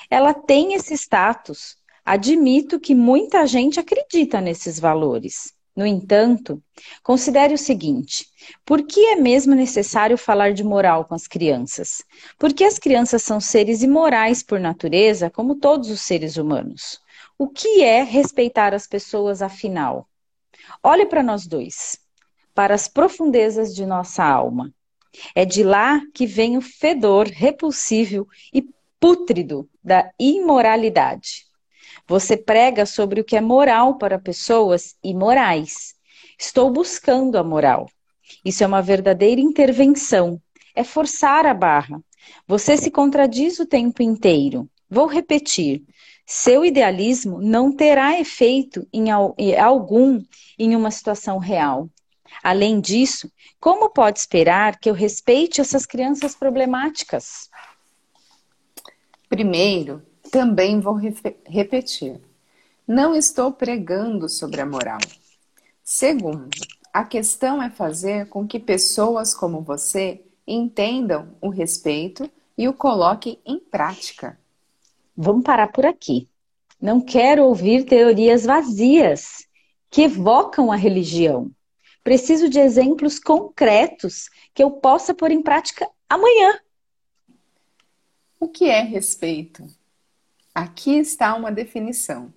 [0.10, 1.78] Ela tem esse status.
[2.04, 5.54] Admito que muita gente acredita nesses valores.
[5.76, 6.62] No entanto,
[7.02, 8.26] considere o seguinte:
[8.66, 12.04] por que é mesmo necessário falar de moral com as crianças?
[12.38, 17.00] Porque as crianças são seres imorais por natureza, como todos os seres humanos.
[17.38, 20.08] O que é respeitar as pessoas, afinal?
[20.84, 21.98] Olhe para nós dois,
[22.54, 24.74] para as profundezas de nossa alma.
[25.36, 28.66] É de lá que vem o fedor repulsível e
[29.00, 31.46] pútrido da imoralidade.
[32.12, 35.96] Você prega sobre o que é moral para pessoas imorais.
[36.38, 37.90] Estou buscando a moral.
[38.44, 40.38] Isso é uma verdadeira intervenção.
[40.76, 42.02] É forçar a barra.
[42.46, 44.70] Você se contradiz o tempo inteiro.
[44.90, 45.84] Vou repetir.
[46.26, 50.22] Seu idealismo não terá efeito em algum
[50.60, 51.90] em uma situação real.
[52.44, 57.50] Além disso, como pode esperar que eu respeite essas crianças problemáticas?
[59.30, 60.98] Primeiro, também vou
[61.46, 62.20] repetir.
[62.88, 65.00] Não estou pregando sobre a moral.
[65.84, 66.50] Segundo,
[66.94, 73.40] a questão é fazer com que pessoas como você entendam o respeito e o coloquem
[73.46, 74.40] em prática.
[75.16, 76.30] Vamos parar por aqui.
[76.82, 79.46] Não quero ouvir teorias vazias
[79.90, 81.52] que evocam a religião.
[82.04, 86.58] Preciso de exemplos concretos que eu possa pôr em prática amanhã.
[88.40, 89.68] O que é respeito?
[90.54, 92.34] Aqui está uma definição.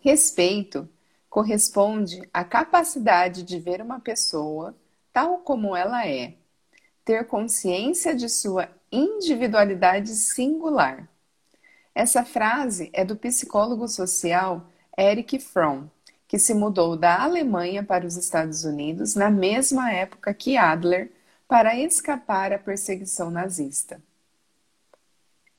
[0.00, 0.88] Respeito
[1.28, 4.74] corresponde à capacidade de ver uma pessoa
[5.12, 6.34] tal como ela é,
[7.04, 11.08] ter consciência de sua individualidade singular.
[11.94, 14.66] Essa frase é do psicólogo social
[14.98, 15.86] Eric Fromm,
[16.26, 21.12] que se mudou da Alemanha para os Estados Unidos na mesma época que Adler
[21.46, 24.02] para escapar à perseguição nazista.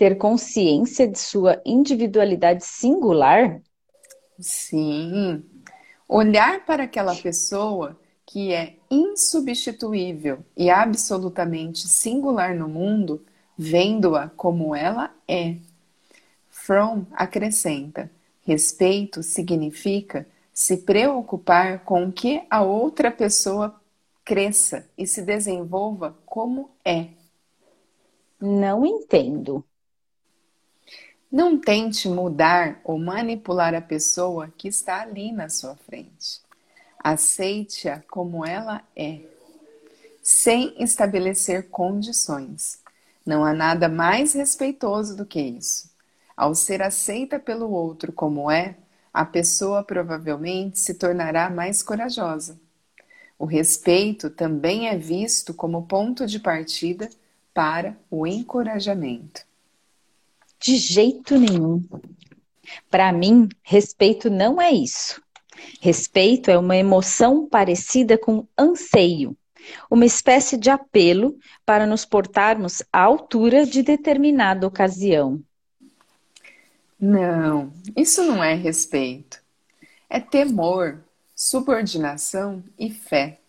[0.02, 3.62] Ter consciência de sua individualidade singular?
[4.40, 5.44] Sim.
[6.10, 7.96] Olhar para aquela pessoa
[8.26, 13.24] que é insubstituível e absolutamente singular no mundo,
[13.56, 15.58] vendo-a como ela é.
[16.50, 18.10] Fromm acrescenta:
[18.42, 23.80] respeito significa se preocupar com que a outra pessoa
[24.26, 27.10] cresça e se desenvolva como é.
[28.42, 29.64] Não entendo.
[31.32, 36.42] Não tente mudar ou manipular a pessoa que está ali na sua frente.
[37.00, 39.22] Aceite-a como ela é,
[40.22, 42.82] sem estabelecer condições.
[43.26, 45.90] Não há nada mais respeitoso do que isso.
[46.36, 48.76] Ao ser aceita pelo outro como é,
[49.14, 52.60] a pessoa provavelmente se tornará mais corajosa.
[53.40, 57.10] O respeito também é visto como ponto de partida
[57.54, 59.50] para o encorajamento.
[60.62, 61.84] De jeito nenhum.
[62.88, 65.20] Para mim, respeito não é isso.
[65.80, 69.36] Respeito é uma emoção parecida com anseio,
[69.90, 71.36] uma espécie de apelo
[71.66, 75.42] para nos portarmos à altura de determinada ocasião.
[77.00, 79.42] Não, isso não é respeito.
[80.08, 81.04] É temor,
[81.36, 83.40] subordinação e fé.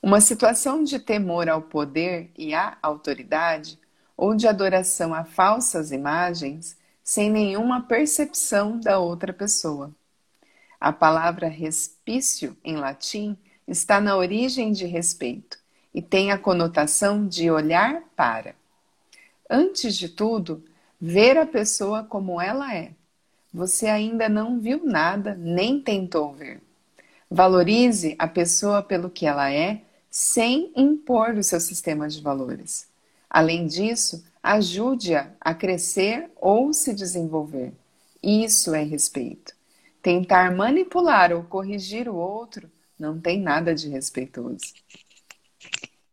[0.00, 3.79] Uma situação de temor ao poder e à autoridade,
[4.20, 9.90] ou de adoração a falsas imagens, sem nenhuma percepção da outra pessoa.
[10.78, 13.34] A palavra respício, em latim,
[13.66, 15.58] está na origem de respeito
[15.94, 18.54] e tem a conotação de olhar para.
[19.48, 20.62] Antes de tudo,
[21.00, 22.92] ver a pessoa como ela é.
[23.50, 26.60] Você ainda não viu nada, nem tentou ver.
[27.30, 32.89] Valorize a pessoa pelo que ela é, sem impor o seu sistema de valores.
[33.30, 37.72] Além disso, ajude-a a crescer ou se desenvolver.
[38.22, 39.54] Isso é respeito.
[40.02, 44.74] Tentar manipular ou corrigir o outro não tem nada de respeitoso.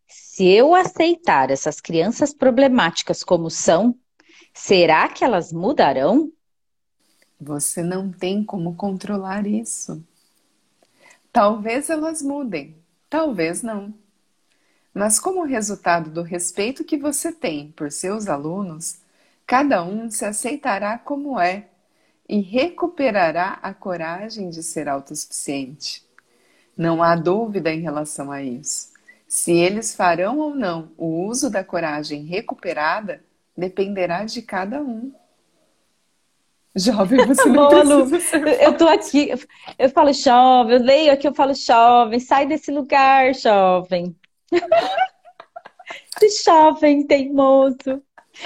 [0.08, 3.98] Se eu aceitar essas crianças problemáticas como são,
[4.58, 6.32] Será que elas mudarão?
[7.40, 10.04] Você não tem como controlar isso.
[11.32, 12.76] Talvez elas mudem,
[13.08, 13.94] talvez não.
[14.98, 18.98] Mas, como resultado do respeito que você tem por seus alunos,
[19.46, 21.68] cada um se aceitará como é
[22.28, 26.04] e recuperará a coragem de ser autossuficiente.
[26.76, 28.92] Não há dúvida em relação a isso.
[29.28, 33.24] Se eles farão ou não o uso da coragem recuperada,
[33.56, 35.14] dependerá de cada um.
[36.76, 39.30] Jovem, você não precisa Eu tô aqui,
[39.78, 44.16] eu falo jovem, eu leio aqui, eu falo jovem, sai desse lugar, jovem.
[46.22, 48.04] Esse jovem teimoso.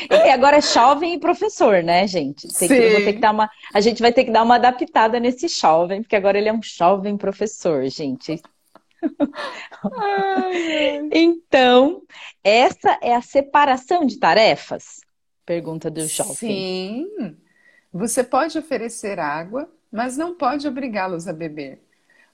[0.10, 2.48] E agora é jovem e professor, né, gente?
[2.48, 5.48] Tem que, ter que dar uma, a gente vai ter que dar uma adaptada nesse
[5.48, 8.42] jovem, porque agora ele é um jovem professor, gente.
[10.02, 12.04] Ai, então,
[12.44, 15.02] essa é a separação de tarefas?
[15.46, 16.36] Pergunta do jovem.
[16.36, 17.38] Sim.
[17.92, 21.82] Você pode oferecer água, mas não pode obrigá-los a beber.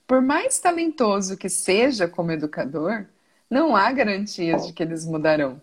[0.05, 3.07] Por mais talentoso que seja como educador,
[3.49, 5.61] não há garantias de que eles mudarão.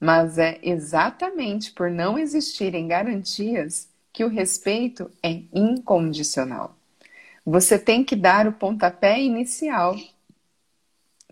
[0.00, 6.76] Mas é exatamente por não existirem garantias que o respeito é incondicional.
[7.44, 9.94] Você tem que dar o pontapé inicial,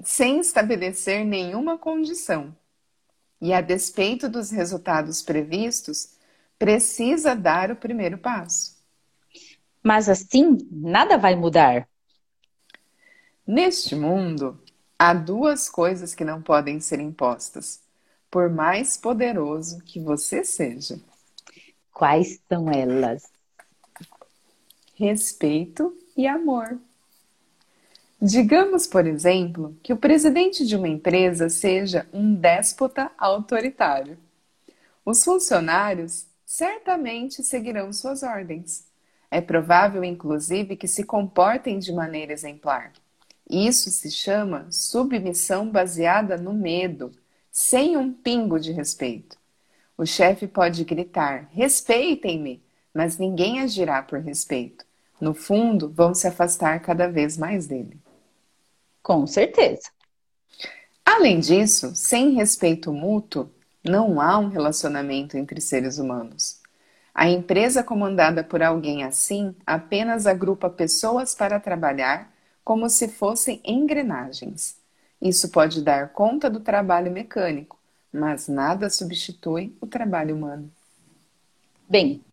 [0.02, 2.54] sem estabelecer nenhuma condição.
[3.40, 6.14] E a despeito dos resultados previstos,
[6.58, 8.76] precisa dar o primeiro passo.
[9.82, 11.88] Mas assim, nada vai mudar.
[13.46, 14.58] Neste mundo,
[14.98, 17.80] há duas coisas que não podem ser impostas,
[18.30, 20.98] por mais poderoso que você seja.
[21.92, 23.22] Quais são elas?
[24.96, 26.78] Respeito e amor.
[28.20, 34.18] Digamos, por exemplo, que o presidente de uma empresa seja um déspota autoritário.
[35.04, 38.86] Os funcionários certamente seguirão suas ordens.
[39.30, 42.92] É provável, inclusive, que se comportem de maneira exemplar.
[43.48, 47.12] Isso se chama submissão baseada no medo,
[47.50, 49.38] sem um pingo de respeito.
[49.96, 54.84] O chefe pode gritar: respeitem-me, mas ninguém agirá por respeito.
[55.20, 58.00] No fundo, vão se afastar cada vez mais dele.
[59.02, 59.90] Com certeza.
[61.04, 63.50] Além disso, sem respeito mútuo,
[63.84, 66.60] não há um relacionamento entre seres humanos.
[67.14, 72.33] A empresa comandada por alguém assim apenas agrupa pessoas para trabalhar
[72.64, 74.76] como se fossem engrenagens.
[75.20, 77.78] Isso pode dar conta do trabalho mecânico,
[78.12, 80.70] mas nada substitui o trabalho humano.
[81.88, 82.24] Bem,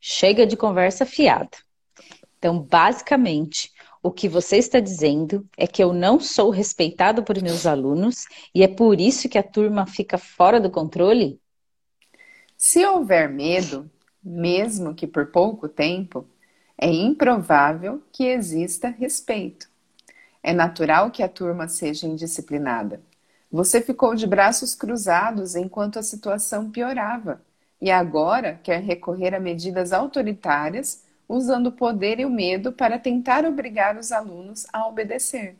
[0.00, 1.56] chega de conversa fiada.
[2.38, 3.72] Então, basicamente,
[4.02, 8.24] o que você está dizendo é que eu não sou respeitado por meus alunos
[8.54, 11.38] e é por isso que a turma fica fora do controle?
[12.56, 13.90] Se houver medo,
[14.22, 16.26] mesmo que por pouco tempo,
[16.82, 19.68] é improvável que exista respeito.
[20.42, 23.02] É natural que a turma seja indisciplinada.
[23.52, 27.42] Você ficou de braços cruzados enquanto a situação piorava
[27.82, 33.44] e agora quer recorrer a medidas autoritárias, usando o poder e o medo para tentar
[33.44, 35.56] obrigar os alunos a obedecer.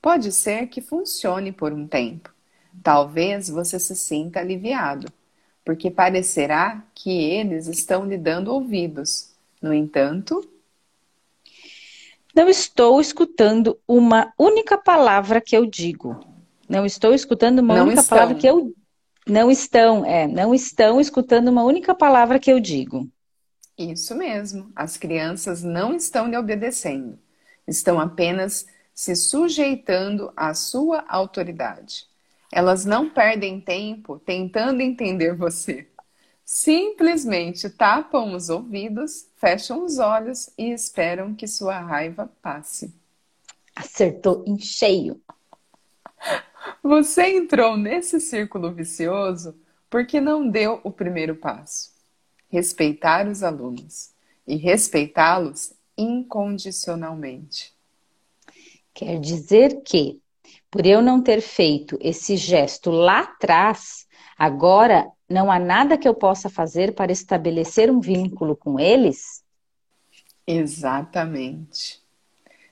[0.00, 2.32] Pode ser que funcione por um tempo.
[2.80, 5.12] Talvez você se sinta aliviado,
[5.64, 9.27] porque parecerá que eles estão lhe dando ouvidos.
[9.60, 10.40] No entanto,
[12.34, 16.20] não estou escutando uma única palavra que eu digo.
[16.68, 18.16] Não estou escutando uma não única estão.
[18.16, 18.72] palavra que eu
[19.26, 23.08] não estão, é, não estão escutando uma única palavra que eu digo.
[23.76, 24.70] Isso mesmo.
[24.74, 27.18] As crianças não estão lhe obedecendo.
[27.66, 32.06] Estão apenas se sujeitando à sua autoridade.
[32.52, 35.88] Elas não perdem tempo tentando entender você
[36.50, 42.90] simplesmente tapam os ouvidos, fecham os olhos e esperam que sua raiva passe.
[43.76, 45.20] Acertou em cheio.
[46.82, 49.54] Você entrou nesse círculo vicioso
[49.90, 51.92] porque não deu o primeiro passo.
[52.48, 54.14] Respeitar os alunos
[54.46, 57.74] e respeitá-los incondicionalmente.
[58.94, 60.18] Quer dizer que,
[60.70, 64.06] por eu não ter feito esse gesto lá atrás,
[64.38, 69.44] agora não há nada que eu possa fazer para estabelecer um vínculo com eles?
[70.46, 72.02] Exatamente.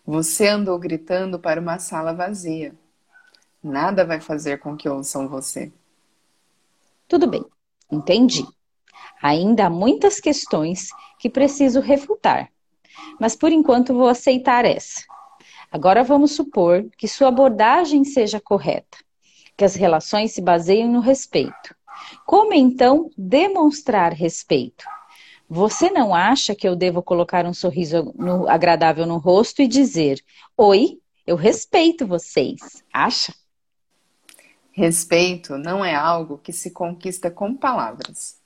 [0.05, 2.75] Você andou gritando para uma sala vazia.
[3.63, 5.73] Nada vai fazer com que ouçam você.
[7.07, 7.45] Tudo bem,
[7.91, 8.45] entendi.
[9.23, 10.89] Ainda há muitas questões
[11.19, 12.51] que preciso refutar,
[13.21, 15.05] mas por enquanto vou aceitar essa.
[15.71, 18.99] Agora vamos supor que sua abordagem seja correta,
[19.57, 21.75] que as relações se baseiem no respeito.
[22.25, 24.85] Como então demonstrar respeito?
[25.49, 30.21] Você não acha que eu devo colocar um sorriso no, agradável no rosto e dizer:
[30.57, 32.83] Oi, eu respeito vocês?
[32.93, 33.33] Acha?
[34.73, 38.39] Respeito não é algo que se conquista com palavras.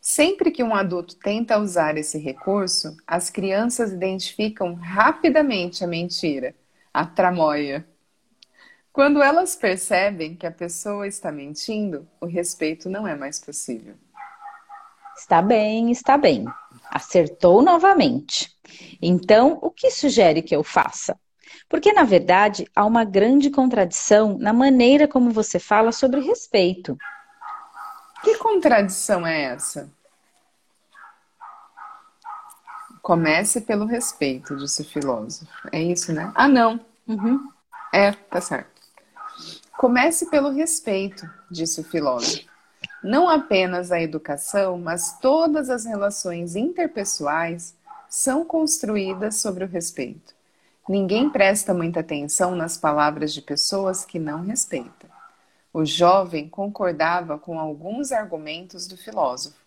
[0.00, 6.54] Sempre que um adulto tenta usar esse recurso, as crianças identificam rapidamente a mentira,
[6.92, 7.88] a tramóia,
[8.94, 13.96] quando elas percebem que a pessoa está mentindo, o respeito não é mais possível.
[15.16, 16.44] Está bem, está bem.
[16.92, 18.56] Acertou novamente.
[19.02, 21.18] Então, o que sugere que eu faça?
[21.68, 26.96] Porque, na verdade, há uma grande contradição na maneira como você fala sobre respeito.
[28.22, 29.92] Que contradição é essa?
[33.02, 35.68] Comece pelo respeito, disse o filósofo.
[35.72, 36.30] É isso, né?
[36.32, 36.78] Ah, não.
[37.08, 37.48] Uhum.
[37.92, 38.73] É, tá certo.
[39.76, 42.48] Comece pelo respeito, disse o filósofo.
[43.02, 47.74] Não apenas a educação, mas todas as relações interpessoais
[48.08, 50.34] são construídas sobre o respeito.
[50.88, 55.10] Ninguém presta muita atenção nas palavras de pessoas que não respeitam.
[55.72, 59.58] O jovem concordava com alguns argumentos do filósofo,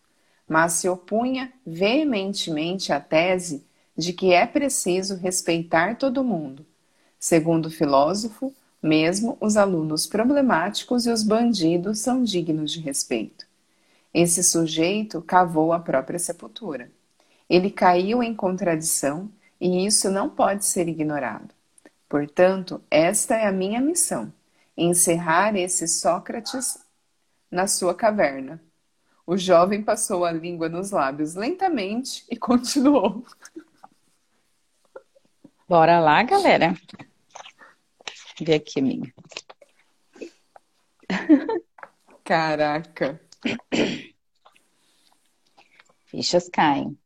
[0.48, 3.66] mas se opunha veementemente à tese
[3.98, 6.66] de que é preciso respeitar todo mundo.
[7.20, 13.46] Segundo o filósofo, mesmo os alunos problemáticos e os bandidos são dignos de respeito.
[14.14, 16.92] Esse sujeito cavou a própria sepultura.
[17.50, 21.54] Ele caiu em contradição e isso não pode ser ignorado.
[22.10, 24.32] Portanto, esta é a minha missão:
[24.76, 26.80] encerrar esse Sócrates
[27.52, 28.62] na sua caverna.
[29.26, 33.26] O jovem passou a língua nos lábios lentamente e continuou.
[35.68, 36.74] Bora lá, galera.
[38.42, 39.14] Vê aqui, amiga.
[42.24, 43.20] Caraca.
[46.06, 46.98] Fichas caem.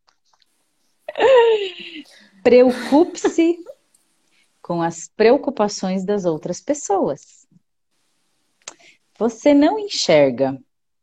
[2.43, 3.57] Preocupe-se
[4.61, 7.47] com as preocupações das outras pessoas.
[9.17, 10.57] Você não enxerga,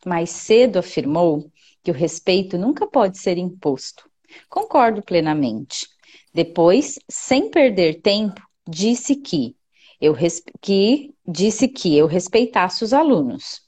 [0.05, 1.51] mais cedo afirmou
[1.83, 4.11] que o respeito nunca pode ser imposto.
[4.49, 5.89] Concordo plenamente.
[6.35, 9.58] Depois, sem perder tempo, disse que
[10.01, 10.15] eu
[10.61, 13.63] que disse que eu respeitasse os alunos.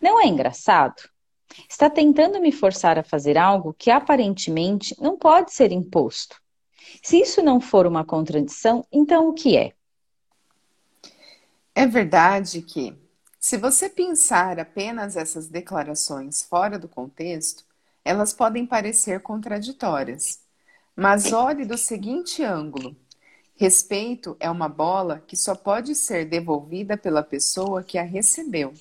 [0.00, 1.02] Não é engraçado?
[1.68, 6.40] Está tentando me forçar a fazer algo que aparentemente não pode ser imposto.
[7.02, 9.72] Se isso não for uma contradição, então o que é?
[11.74, 12.96] É verdade que,
[13.38, 17.64] se você pensar apenas essas declarações fora do contexto,
[18.04, 20.40] elas podem parecer contraditórias.
[20.94, 22.96] Mas olhe do seguinte ângulo:
[23.56, 28.72] respeito é uma bola que só pode ser devolvida pela pessoa que a recebeu.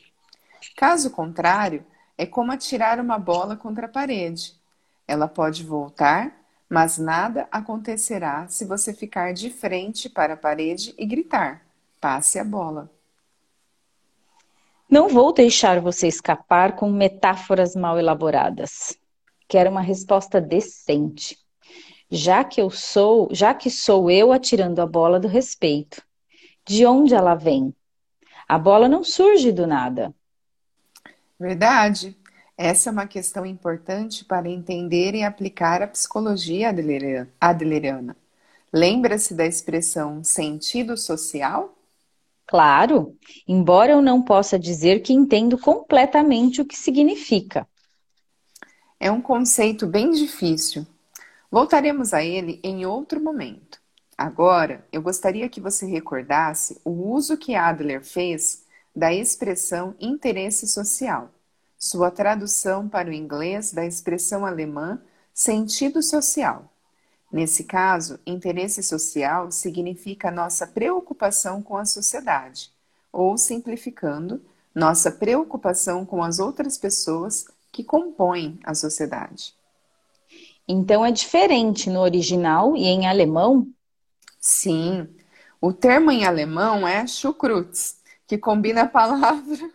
[0.76, 1.86] Caso contrário,
[2.18, 4.54] é como atirar uma bola contra a parede.
[5.08, 6.36] Ela pode voltar,
[6.70, 11.66] mas nada acontecerá se você ficar de frente para a parede e gritar:
[12.02, 12.90] passe a bola.
[14.90, 18.98] Não vou deixar você escapar com metáforas mal elaboradas.
[19.48, 21.38] Quero uma resposta decente.
[22.10, 26.04] Já que eu sou, já que sou eu atirando a bola do respeito.
[26.66, 27.74] De onde ela vem?
[28.48, 30.14] A bola não surge do nada.
[31.40, 32.16] Verdade.
[32.58, 36.70] Essa é uma questão importante para entender e aplicar a psicologia
[37.40, 38.16] adleriana.
[38.72, 41.76] Lembra-se da expressão sentido social?
[42.48, 47.68] Claro, embora eu não possa dizer que entendo completamente o que significa.
[49.00, 50.86] É um conceito bem difícil.
[51.56, 53.80] Voltaremos a ele em outro momento.
[54.18, 61.30] Agora, eu gostaria que você recordasse o uso que Adler fez da expressão interesse social,
[61.80, 65.02] sua tradução para o inglês da expressão alemã
[65.34, 66.70] sentido social.
[67.32, 72.70] Nesse caso, interesse social significa nossa preocupação com a sociedade,
[73.14, 74.42] ou, simplificando,
[74.76, 79.55] nossa preocupação com as outras pessoas que compõem a sociedade.
[80.68, 83.68] Então é diferente no original e em alemão?
[84.40, 85.08] Sim.
[85.62, 89.70] O termo em alemão é Schukrutz, que combina a palavra.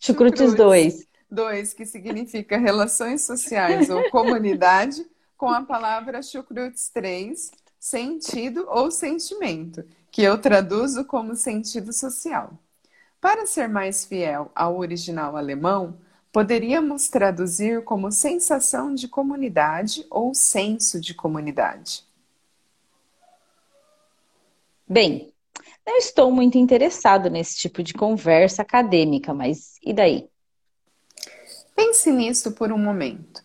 [0.00, 1.06] Chucrutes 2.
[1.30, 5.06] 2, que significa relações sociais ou comunidade,
[5.36, 12.52] com a palavra Chucrutes 3, sentido ou sentimento, que eu traduzo como sentido social.
[13.20, 15.98] Para ser mais fiel ao original alemão,
[16.32, 22.04] poderíamos traduzir como sensação de comunidade ou senso de comunidade.
[24.86, 25.32] Bem,
[25.86, 30.28] não estou muito interessado nesse tipo de conversa acadêmica, mas e daí?
[31.74, 33.44] Pense nisso por um momento.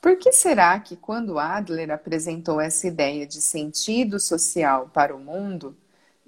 [0.00, 5.76] Por que será que, quando Adler apresentou essa ideia de sentido social para o mundo,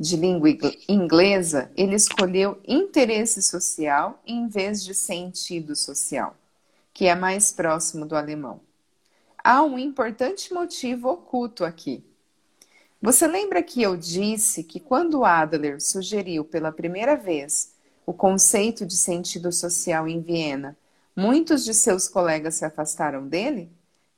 [0.03, 0.49] de língua
[0.89, 6.37] inglesa, ele escolheu interesse social em vez de sentido social,
[6.93, 8.61] que é mais próximo do alemão?
[9.45, 12.05] Há um importante motivo oculto aqui.
[13.01, 17.73] Você lembra que eu disse que quando Adler sugeriu pela primeira vez
[18.05, 20.77] o conceito de sentido social em Viena,
[21.15, 23.71] muitos de seus colegas se afastaram dele?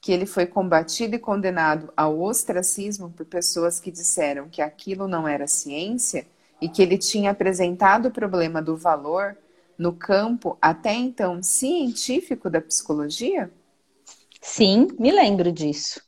[0.05, 5.27] Que ele foi combatido e condenado ao ostracismo por pessoas que disseram que aquilo não
[5.27, 6.27] era ciência
[6.61, 9.35] e que ele tinha apresentado o problema do valor
[9.79, 13.51] no campo até então científico da psicologia?
[14.43, 16.03] Sim, me lembro disso.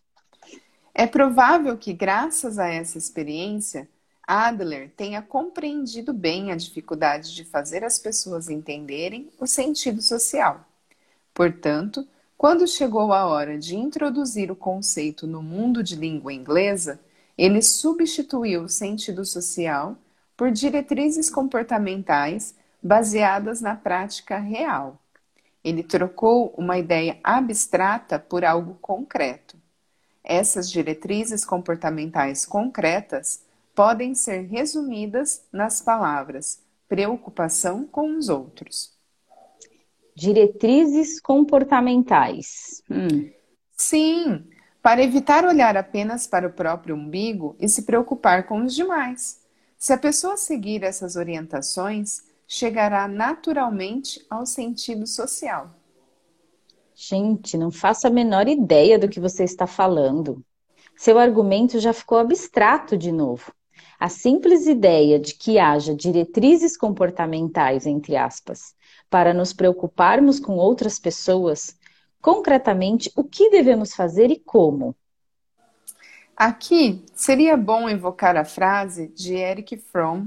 [0.95, 3.89] É provável que, graças a essa experiência,
[4.27, 10.67] Adler tenha compreendido bem a dificuldade de fazer as pessoas entenderem o sentido social.
[11.33, 17.01] Portanto, quando chegou a hora de introduzir o conceito no mundo de língua inglesa,
[17.37, 19.97] ele substituiu o sentido social
[20.37, 25.01] por diretrizes comportamentais baseadas na prática real.
[25.64, 29.57] Ele trocou uma ideia abstrata por algo concreto.
[30.22, 33.43] Essas diretrizes comportamentais concretas
[33.74, 38.96] podem ser resumidas nas palavras preocupação com os outros.
[40.17, 42.83] Diretrizes comportamentais.
[42.91, 43.31] Hum.
[43.77, 44.45] Sim,
[44.83, 49.43] para evitar olhar apenas para o próprio umbigo e se preocupar com os demais.
[49.77, 55.71] Se a pessoa seguir essas orientações, chegará naturalmente ao sentido social.
[56.95, 60.43] Gente, não faço a menor ideia do que você está falando.
[60.97, 63.53] Seu argumento já ficou abstrato de novo.
[64.01, 68.75] A simples ideia de que haja diretrizes comportamentais, entre aspas,
[69.09, 71.77] para nos preocuparmos com outras pessoas,
[72.21, 74.95] concretamente o que devemos fazer e como.
[76.37, 80.27] Aqui seria bom evocar a frase de Eric Fromm: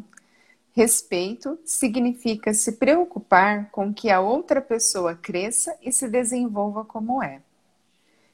[0.71, 7.41] respeito significa se preocupar com que a outra pessoa cresça e se desenvolva como é.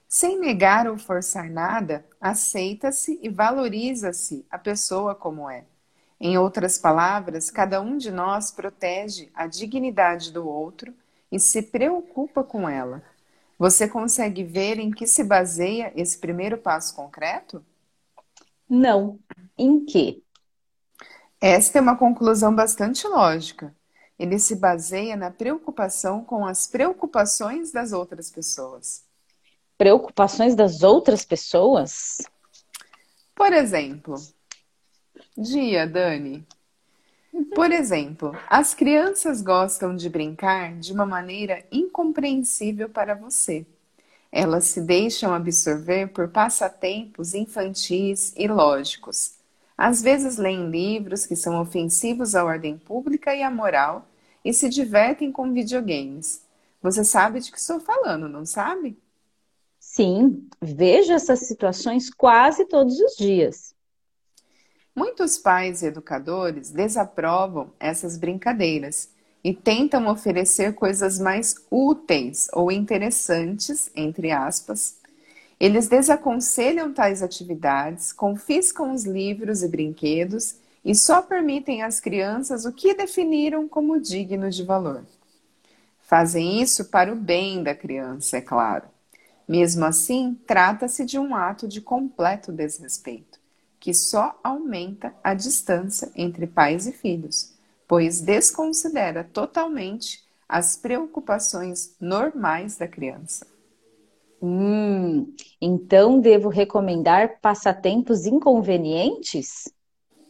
[0.08, 5.66] Sem negar ou forçar nada, aceita-se e valoriza-se a pessoa como é.
[6.20, 10.93] Em outras palavras, cada um de nós protege a dignidade do outro
[11.32, 13.03] e se preocupa com ela.
[13.57, 17.63] Você consegue ver em que se baseia esse primeiro passo concreto?
[18.70, 19.20] Não.
[19.57, 20.24] Em que?
[21.41, 23.76] Esta é uma conclusão bastante lógica.
[24.18, 29.05] Ele se baseia na preocupação com as preocupações das outras pessoas
[29.78, 32.22] preocupações das outras pessoas?
[33.36, 34.16] Por exemplo,
[35.38, 36.46] dia, Dani.
[37.54, 43.66] Por exemplo, as crianças gostam de brincar de uma maneira incompreensível para você.
[44.32, 49.36] Elas se deixam absorver por passatempos infantis e lógicos.
[49.78, 54.08] Às vezes leem livros que são ofensivos à ordem pública e à moral
[54.44, 56.42] e se divertem com videogames.
[56.82, 58.98] Você sabe de que estou falando, não sabe?
[59.80, 63.74] Sim, vejo essas situações quase todos os dias.
[64.96, 69.10] Muitos pais e educadores desaprovam essas brincadeiras
[69.43, 74.96] e tentam oferecer coisas mais úteis ou interessantes, entre aspas.
[75.60, 82.72] Eles desaconselham tais atividades, confiscam os livros e brinquedos e só permitem às crianças o
[82.72, 85.04] que definiram como digno de valor.
[86.04, 88.86] Fazem isso para o bem da criança, é claro.
[89.48, 93.35] Mesmo assim, trata-se de um ato de completo desrespeito,
[93.86, 97.54] que só aumenta a distância entre pais e filhos,
[97.88, 103.46] pois desconsidera totalmente as preocupações normais da criança.
[104.42, 105.32] Hum,
[105.62, 109.72] então devo recomendar passatempos inconvenientes?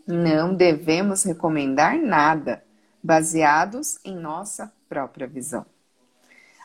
[0.05, 2.61] Não devemos recomendar nada,
[3.01, 5.65] baseados em nossa própria visão.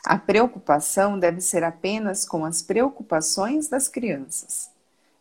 [0.03, 4.69] A preocupação deve ser apenas com as preocupações das crianças.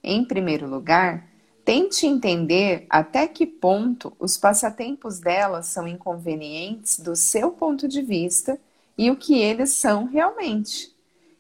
[0.02, 1.29] Em primeiro lugar,
[1.64, 8.58] tente entender até que ponto os passatempos delas são inconvenientes do seu ponto de vista
[8.96, 10.94] e o que eles são realmente.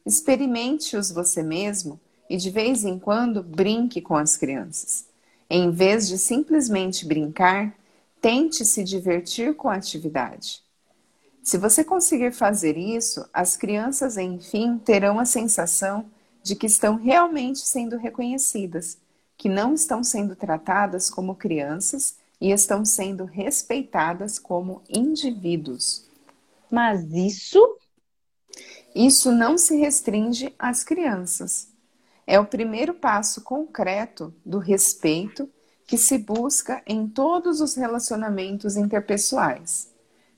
[0.04, 5.06] Experimente-os você mesmo e de vez em quando brinque com as crianças.
[5.48, 7.74] Em vez de simplesmente brincar,
[8.20, 10.62] tente se divertir com a atividade.
[11.42, 16.06] Se você conseguir fazer isso, as crianças, enfim, terão a sensação
[16.42, 18.98] de que estão realmente sendo reconhecidas,
[19.40, 26.06] que não estão sendo tratadas como crianças e estão sendo respeitadas como indivíduos.
[26.70, 27.78] Mas isso?
[28.94, 31.68] Isso não se restringe às crianças.
[32.26, 35.48] É o primeiro passo concreto do respeito
[35.86, 39.88] que se busca em todos os relacionamentos interpessoais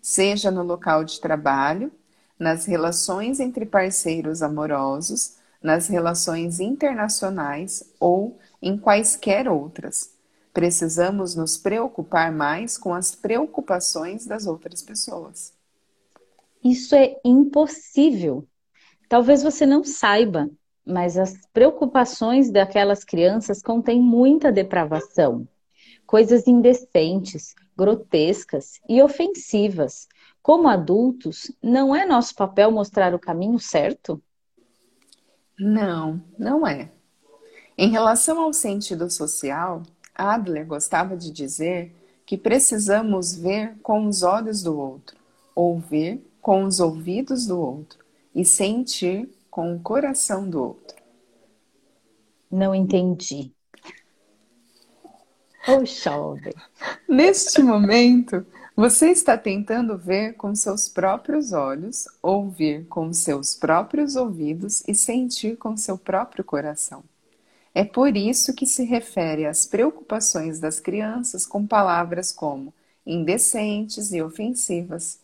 [0.02, 1.92] seja no local de trabalho,
[2.36, 10.14] nas relações entre parceiros amorosos, nas relações internacionais ou em quaisquer outras.
[10.54, 15.52] Precisamos nos preocupar mais com as preocupações das outras pessoas.
[16.62, 18.46] Isso é impossível.
[19.08, 20.48] Talvez você não saiba,
[20.86, 25.48] mas as preocupações daquelas crianças contêm muita depravação,
[26.06, 30.06] coisas indecentes, grotescas e ofensivas.
[30.42, 34.22] Como adultos, não é nosso papel mostrar o caminho certo?
[35.58, 36.90] Não, não é.
[37.76, 39.82] Em relação ao sentido social,
[40.14, 41.94] Adler gostava de dizer
[42.26, 45.16] que precisamos ver com os olhos do outro,
[45.54, 47.98] ouvir com os ouvidos do outro
[48.34, 50.96] e sentir com o coração do outro.
[52.50, 53.52] Não entendi.
[55.68, 56.54] Oh, chove.
[57.08, 58.44] Neste momento,
[58.74, 65.56] você está tentando ver com seus próprios olhos, ouvir com seus próprios ouvidos e sentir
[65.56, 67.04] com seu próprio coração.
[67.74, 72.72] É por isso que se refere às preocupações das crianças com palavras como
[73.06, 75.18] indecentes e ofensivas.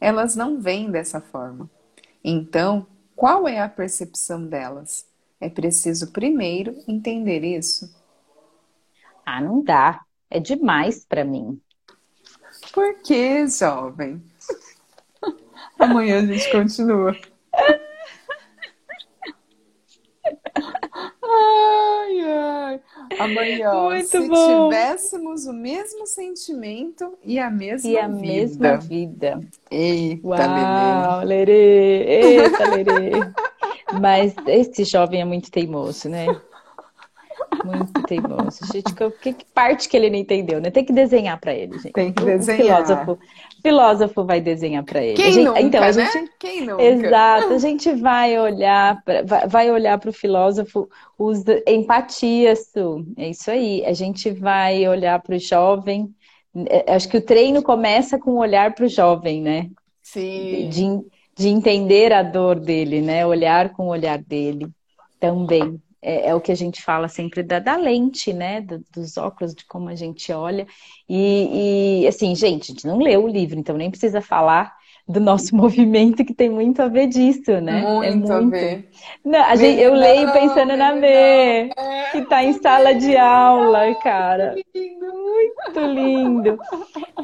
[0.00, 1.70] Elas não vêm dessa forma.
[2.24, 5.06] Então, qual é a percepção delas?
[5.40, 7.92] É preciso primeiro entender isso.
[9.24, 10.04] Ah, não dá.
[10.30, 11.60] É demais para mim.
[12.72, 14.22] Por que, jovem?
[15.78, 17.16] Amanhã a gente continua.
[22.32, 22.80] Ai,
[23.10, 23.18] ai.
[23.18, 24.68] Amanhã, Muito se bom.
[24.70, 28.20] tivéssemos o mesmo sentimento e a mesma e a vida.
[28.20, 29.40] mesma vida.
[29.70, 32.04] Eita, Uau, Lerê.
[32.04, 33.10] Eita, Lerê.
[34.00, 36.26] Mas esse jovem é muito teimoso, né?
[37.64, 38.60] Muito teimoso.
[38.72, 40.70] Gente, que, que, parte que ele não entendeu, né?
[40.70, 41.92] Tem que desenhar para ele, gente.
[41.92, 42.80] Tem que desenhar.
[42.80, 43.18] O filósofo,
[43.62, 45.16] filósofo vai desenhar para ele.
[45.16, 46.10] Quem gente, nunca, então, a né?
[46.12, 46.82] gente, Quem nunca?
[46.82, 47.52] Exato.
[47.52, 50.88] A gente vai olhar, pra, vai olhar para o filósofo,
[51.18, 53.06] usa empatia, Su.
[53.16, 53.84] É isso aí.
[53.84, 56.12] A gente vai olhar para o jovem.
[56.68, 59.70] É, acho que o treino começa com o olhar para o jovem, né?
[60.02, 60.68] Sim.
[60.68, 61.00] De,
[61.36, 63.24] de entender a dor dele, né?
[63.24, 64.68] Olhar com o olhar dele
[65.18, 65.80] também.
[66.02, 68.60] É, é o que a gente fala sempre da, da lente, né?
[68.60, 70.66] Do, dos óculos, de como a gente olha.
[71.08, 74.74] E, e, assim, gente, a gente não leu o livro, então nem precisa falar
[75.06, 77.82] do nosso movimento que tem muito a ver disso, né?
[77.82, 78.32] Muito, é muito...
[78.32, 78.88] a ver.
[79.24, 81.70] Não, a gente, eu leio pensando na Mê,
[82.10, 84.54] que está em sala de aula, cara.
[84.74, 86.58] Muito lindo.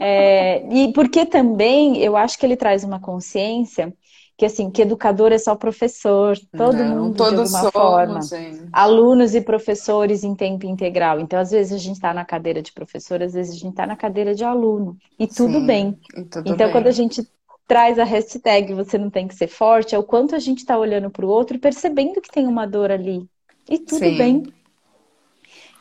[0.00, 3.92] É, e porque também eu acho que ele traz uma consciência
[4.39, 8.22] que assim, que educador é só professor, todo Não, mundo de alguma somos, forma.
[8.22, 8.68] Gente.
[8.72, 11.18] Alunos e professores em tempo integral.
[11.18, 13.84] Então, às vezes a gente está na cadeira de professor, às vezes a gente está
[13.84, 14.97] na cadeira de aluno.
[15.18, 15.99] E tudo Sim, bem.
[16.16, 16.70] E tudo então, bem.
[16.70, 17.28] quando a gente
[17.66, 20.78] traz a hashtag você não tem que ser forte, é o quanto a gente está
[20.78, 23.28] olhando para o outro e percebendo que tem uma dor ali.
[23.68, 24.18] E tudo Sim.
[24.18, 24.43] bem.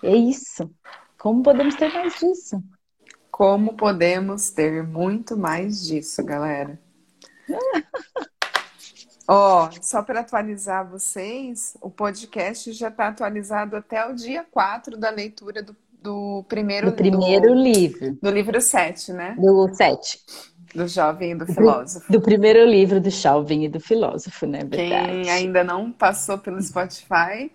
[0.01, 0.67] É isso.
[1.19, 2.59] Como podemos ter mais disso?
[3.29, 6.79] Como podemos ter muito mais disso, galera?
[9.27, 14.95] Ó, oh, só para atualizar vocês, o podcast já está atualizado até o dia 4
[14.95, 18.17] da leitura do, do primeiro, do primeiro do, livro.
[18.21, 19.35] Do livro 7, né?
[19.37, 20.21] Do 7.
[20.73, 22.09] Do jovem e do filósofo.
[22.09, 24.59] Do, do, primeiro livro do jovem e do filósofo, né?
[24.59, 25.23] Verdade.
[25.23, 27.51] Quem ainda não passou pelo Spotify,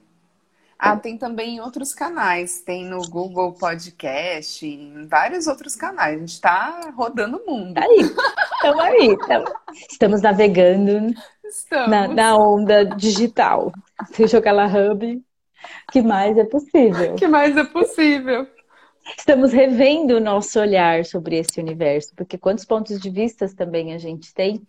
[0.79, 2.61] ah, tem também em outros canais.
[2.61, 6.16] Tem no Google Podcast, em vários outros canais.
[6.16, 7.75] A gente está rodando o mundo.
[7.75, 9.16] Tá aí, estamos aí.
[9.89, 11.14] Estamos navegando
[11.53, 11.89] Estamos.
[11.89, 13.73] Na, na onda digital.
[14.13, 15.23] Se jogar lá Hub,
[15.93, 17.15] que mais é possível?
[17.15, 18.47] que mais é possível?
[19.19, 23.99] Estamos revendo o nosso olhar sobre esse universo, porque quantos pontos de vista também a
[23.99, 24.63] gente tem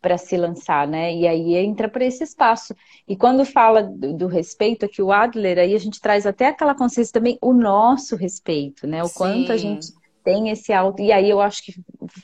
[0.00, 1.14] para se lançar, né?
[1.14, 2.74] E aí entra para esse espaço.
[3.06, 6.74] E quando fala do, do, respeito, aqui o Adler, aí a gente traz até aquela
[6.74, 9.02] consciência também, o nosso respeito, né?
[9.02, 9.14] O Sim.
[9.14, 9.88] quanto a gente
[10.24, 11.02] tem esse auto.
[11.02, 11.74] E aí eu acho que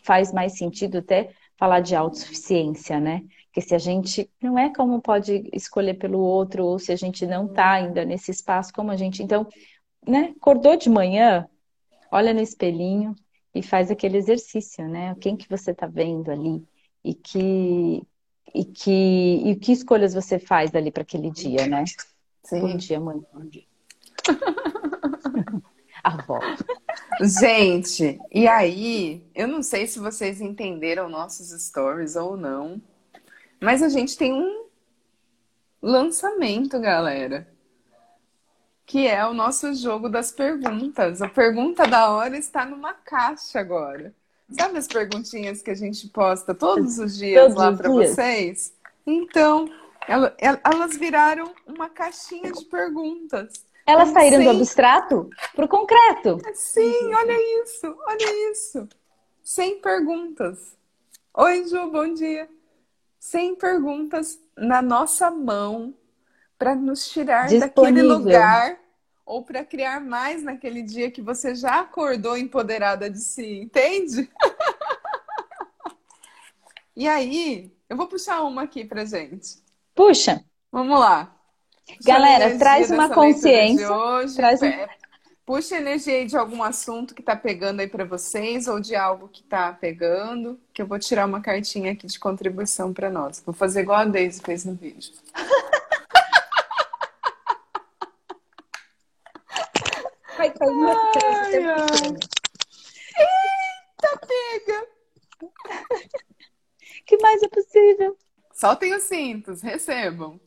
[0.03, 3.23] faz mais sentido até falar de autossuficiência, né?
[3.57, 7.27] Porque se a gente não é como pode escolher pelo outro, ou se a gente
[7.27, 9.23] não está ainda nesse espaço, como a gente.
[9.23, 9.49] Então,
[10.07, 10.35] né?
[10.37, 11.49] Acordou de manhã,
[12.13, 13.17] olha no espelhinho
[13.55, 15.17] e faz aquele exercício, né?
[15.23, 16.63] Quem que você está vendo ali?
[17.03, 18.03] E que,
[18.55, 21.83] e que, e que escolhas você faz ali para aquele dia, né?
[22.45, 22.61] Sim.
[22.61, 23.23] Bom dia, mãe.
[23.33, 23.65] Bom dia.
[26.05, 26.41] Avó.
[27.23, 32.83] Gente, e aí, eu não sei se vocês entenderam nossos stories ou não,
[33.61, 34.67] mas a gente tem um
[35.81, 37.49] lançamento, galera.
[38.85, 41.21] Que é o nosso jogo das perguntas.
[41.21, 44.15] A pergunta da hora está numa caixa agora.
[44.51, 48.73] Sabe as perguntinhas que a gente posta todos os dias todos lá para vocês?
[49.05, 49.69] Então,
[50.63, 53.65] elas viraram uma caixinha de perguntas.
[53.85, 56.41] Elas saíram do abstrato para o concreto.
[56.55, 58.89] Sim, olha isso, olha isso.
[59.43, 60.77] Sem perguntas.
[61.35, 62.49] Oi, Ju, bom dia
[63.19, 65.95] sem perguntas na nossa mão
[66.59, 67.69] para nos tirar Disponível.
[67.69, 68.79] daquele lugar
[69.25, 74.31] ou para criar mais naquele dia que você já acordou empoderada de si, entende?
[76.95, 79.63] e aí, eu vou puxar uma aqui pra gente.
[79.95, 80.45] Puxa.
[80.71, 81.35] Vamos lá.
[81.87, 83.91] Puxa Galera, traz uma consciência.
[83.91, 84.71] Hoje, traz um...
[85.47, 89.29] Puxa energia aí de algum assunto que tá pegando aí para vocês ou de algo
[89.29, 93.41] que tá pegando, que eu vou tirar uma cartinha aqui de contribuição para nós.
[93.47, 95.13] Vou fazer igual a Daisy fez no vídeo.
[100.37, 101.87] Vai cair uma Eita,
[104.27, 104.89] pega!
[107.07, 108.19] que mais é possível?
[108.53, 110.41] Soltem os cintos, recebam.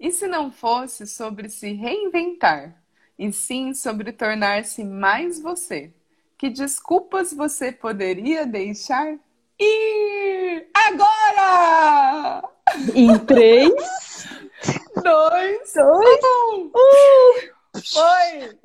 [0.00, 2.79] E se não fosse sobre se reinventar?
[3.20, 5.92] E sim sobre tornar-se mais você.
[6.38, 9.14] Que desculpas você poderia deixar
[9.58, 12.48] ir agora?
[12.94, 13.70] Em três,
[15.04, 16.20] dois, dois.
[16.54, 16.70] Um.
[17.92, 18.58] Foi!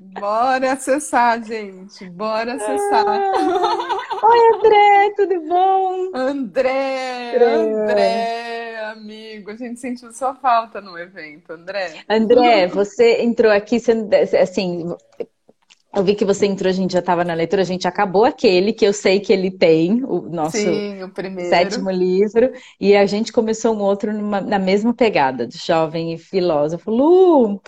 [0.00, 2.08] Bora acessar, gente.
[2.10, 3.06] Bora acessar.
[3.06, 3.98] Ah.
[4.26, 6.10] Oi, André, tudo bom?
[6.14, 9.50] André, André, amigo.
[9.50, 12.02] A gente sentiu sua falta no evento, André.
[12.08, 13.76] André, você entrou aqui,
[14.40, 14.92] assim,
[15.94, 18.72] eu vi que você entrou, a gente já estava na leitura, a gente acabou aquele
[18.72, 21.10] que eu sei que ele tem, o nosso Sim, o
[21.48, 26.18] sétimo livro, e a gente começou um outro numa, na mesma pegada, de jovem e
[26.18, 26.90] filósofo.
[26.90, 27.60] Lu!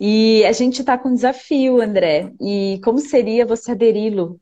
[0.00, 2.32] E a gente está com um desafio, André.
[2.40, 4.40] E como seria você aderi-lo?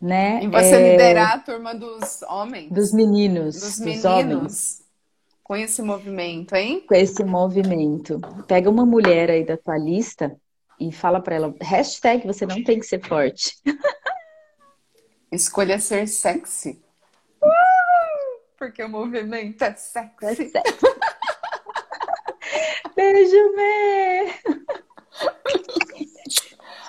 [0.00, 0.40] Né?
[0.42, 0.92] E você é...
[0.92, 2.70] liderar a turma dos homens.
[2.70, 3.54] Dos meninos.
[3.54, 4.04] Dos, dos meninos.
[4.04, 4.82] Homens.
[5.42, 6.84] Com esse movimento, hein?
[6.86, 8.20] Com esse movimento.
[8.46, 10.36] Pega uma mulher aí da tua lista
[10.78, 13.56] e fala para ela, hashtag você não tem que ser forte.
[15.32, 16.78] Escolha ser sexy.
[18.58, 20.26] Porque o movimento é sexy.
[20.26, 20.52] É sexy.
[22.94, 23.54] Beijo,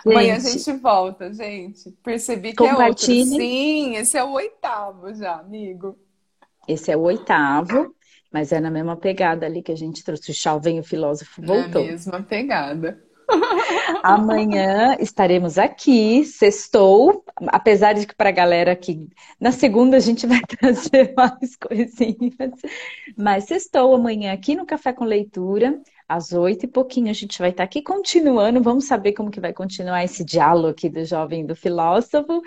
[0.05, 0.13] Mê!
[0.13, 1.91] Amanhã a gente volta, gente.
[2.03, 3.05] Percebi que é outro.
[3.05, 5.97] Sim, esse é o oitavo já, amigo.
[6.67, 7.95] Esse é o oitavo,
[8.31, 10.31] mas é na mesma pegada ali que a gente trouxe.
[10.31, 11.83] O Chalvin, o filósofo, voltou.
[11.83, 13.03] Na mesma pegada.
[14.03, 19.07] Amanhã estaremos aqui, sextou, apesar de que para a galera aqui,
[19.39, 22.51] na segunda a gente vai trazer mais coisinhas,
[23.17, 25.79] mas sextou amanhã aqui no Café com Leitura,
[26.09, 29.53] às oito e pouquinho a gente vai estar aqui continuando, vamos saber como que vai
[29.53, 32.41] continuar esse diálogo aqui do jovem do filósofo.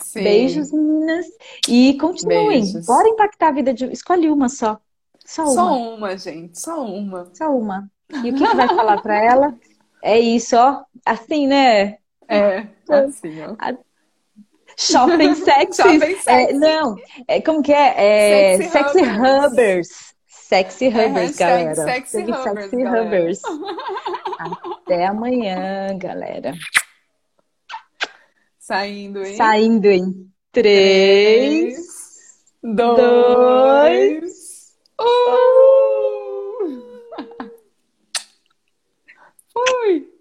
[0.00, 0.22] Sim.
[0.22, 1.26] Beijos, meninas,
[1.68, 2.86] e continuem, Beijos.
[2.86, 3.86] bora impactar a vida de...
[3.86, 4.78] Escolhe uma só.
[5.24, 5.54] Só uma.
[5.54, 7.30] Só uma, gente, só uma.
[7.34, 7.90] Só uma.
[8.24, 9.58] E o que, que vai falar para ela?
[10.02, 10.82] É isso, ó.
[11.04, 11.98] Assim, né?
[12.28, 13.56] É, assim, ó.
[14.76, 15.82] Shopping sexy.
[15.82, 16.30] Shopping sexy.
[16.30, 16.96] É, não,
[17.26, 18.54] é, como que é?
[18.54, 20.07] é sexy, sexy Hubbers.
[20.48, 21.74] Sexy Hubbers, é, galera.
[21.74, 23.42] Sexy, sexy Hubbers.
[23.42, 23.42] Hubbers.
[24.80, 26.54] Até amanhã, galera.
[28.58, 29.36] Saindo em.
[29.36, 31.76] Saindo em 3,
[32.62, 34.24] 2,
[34.98, 35.04] 1.
[39.52, 40.17] Fui!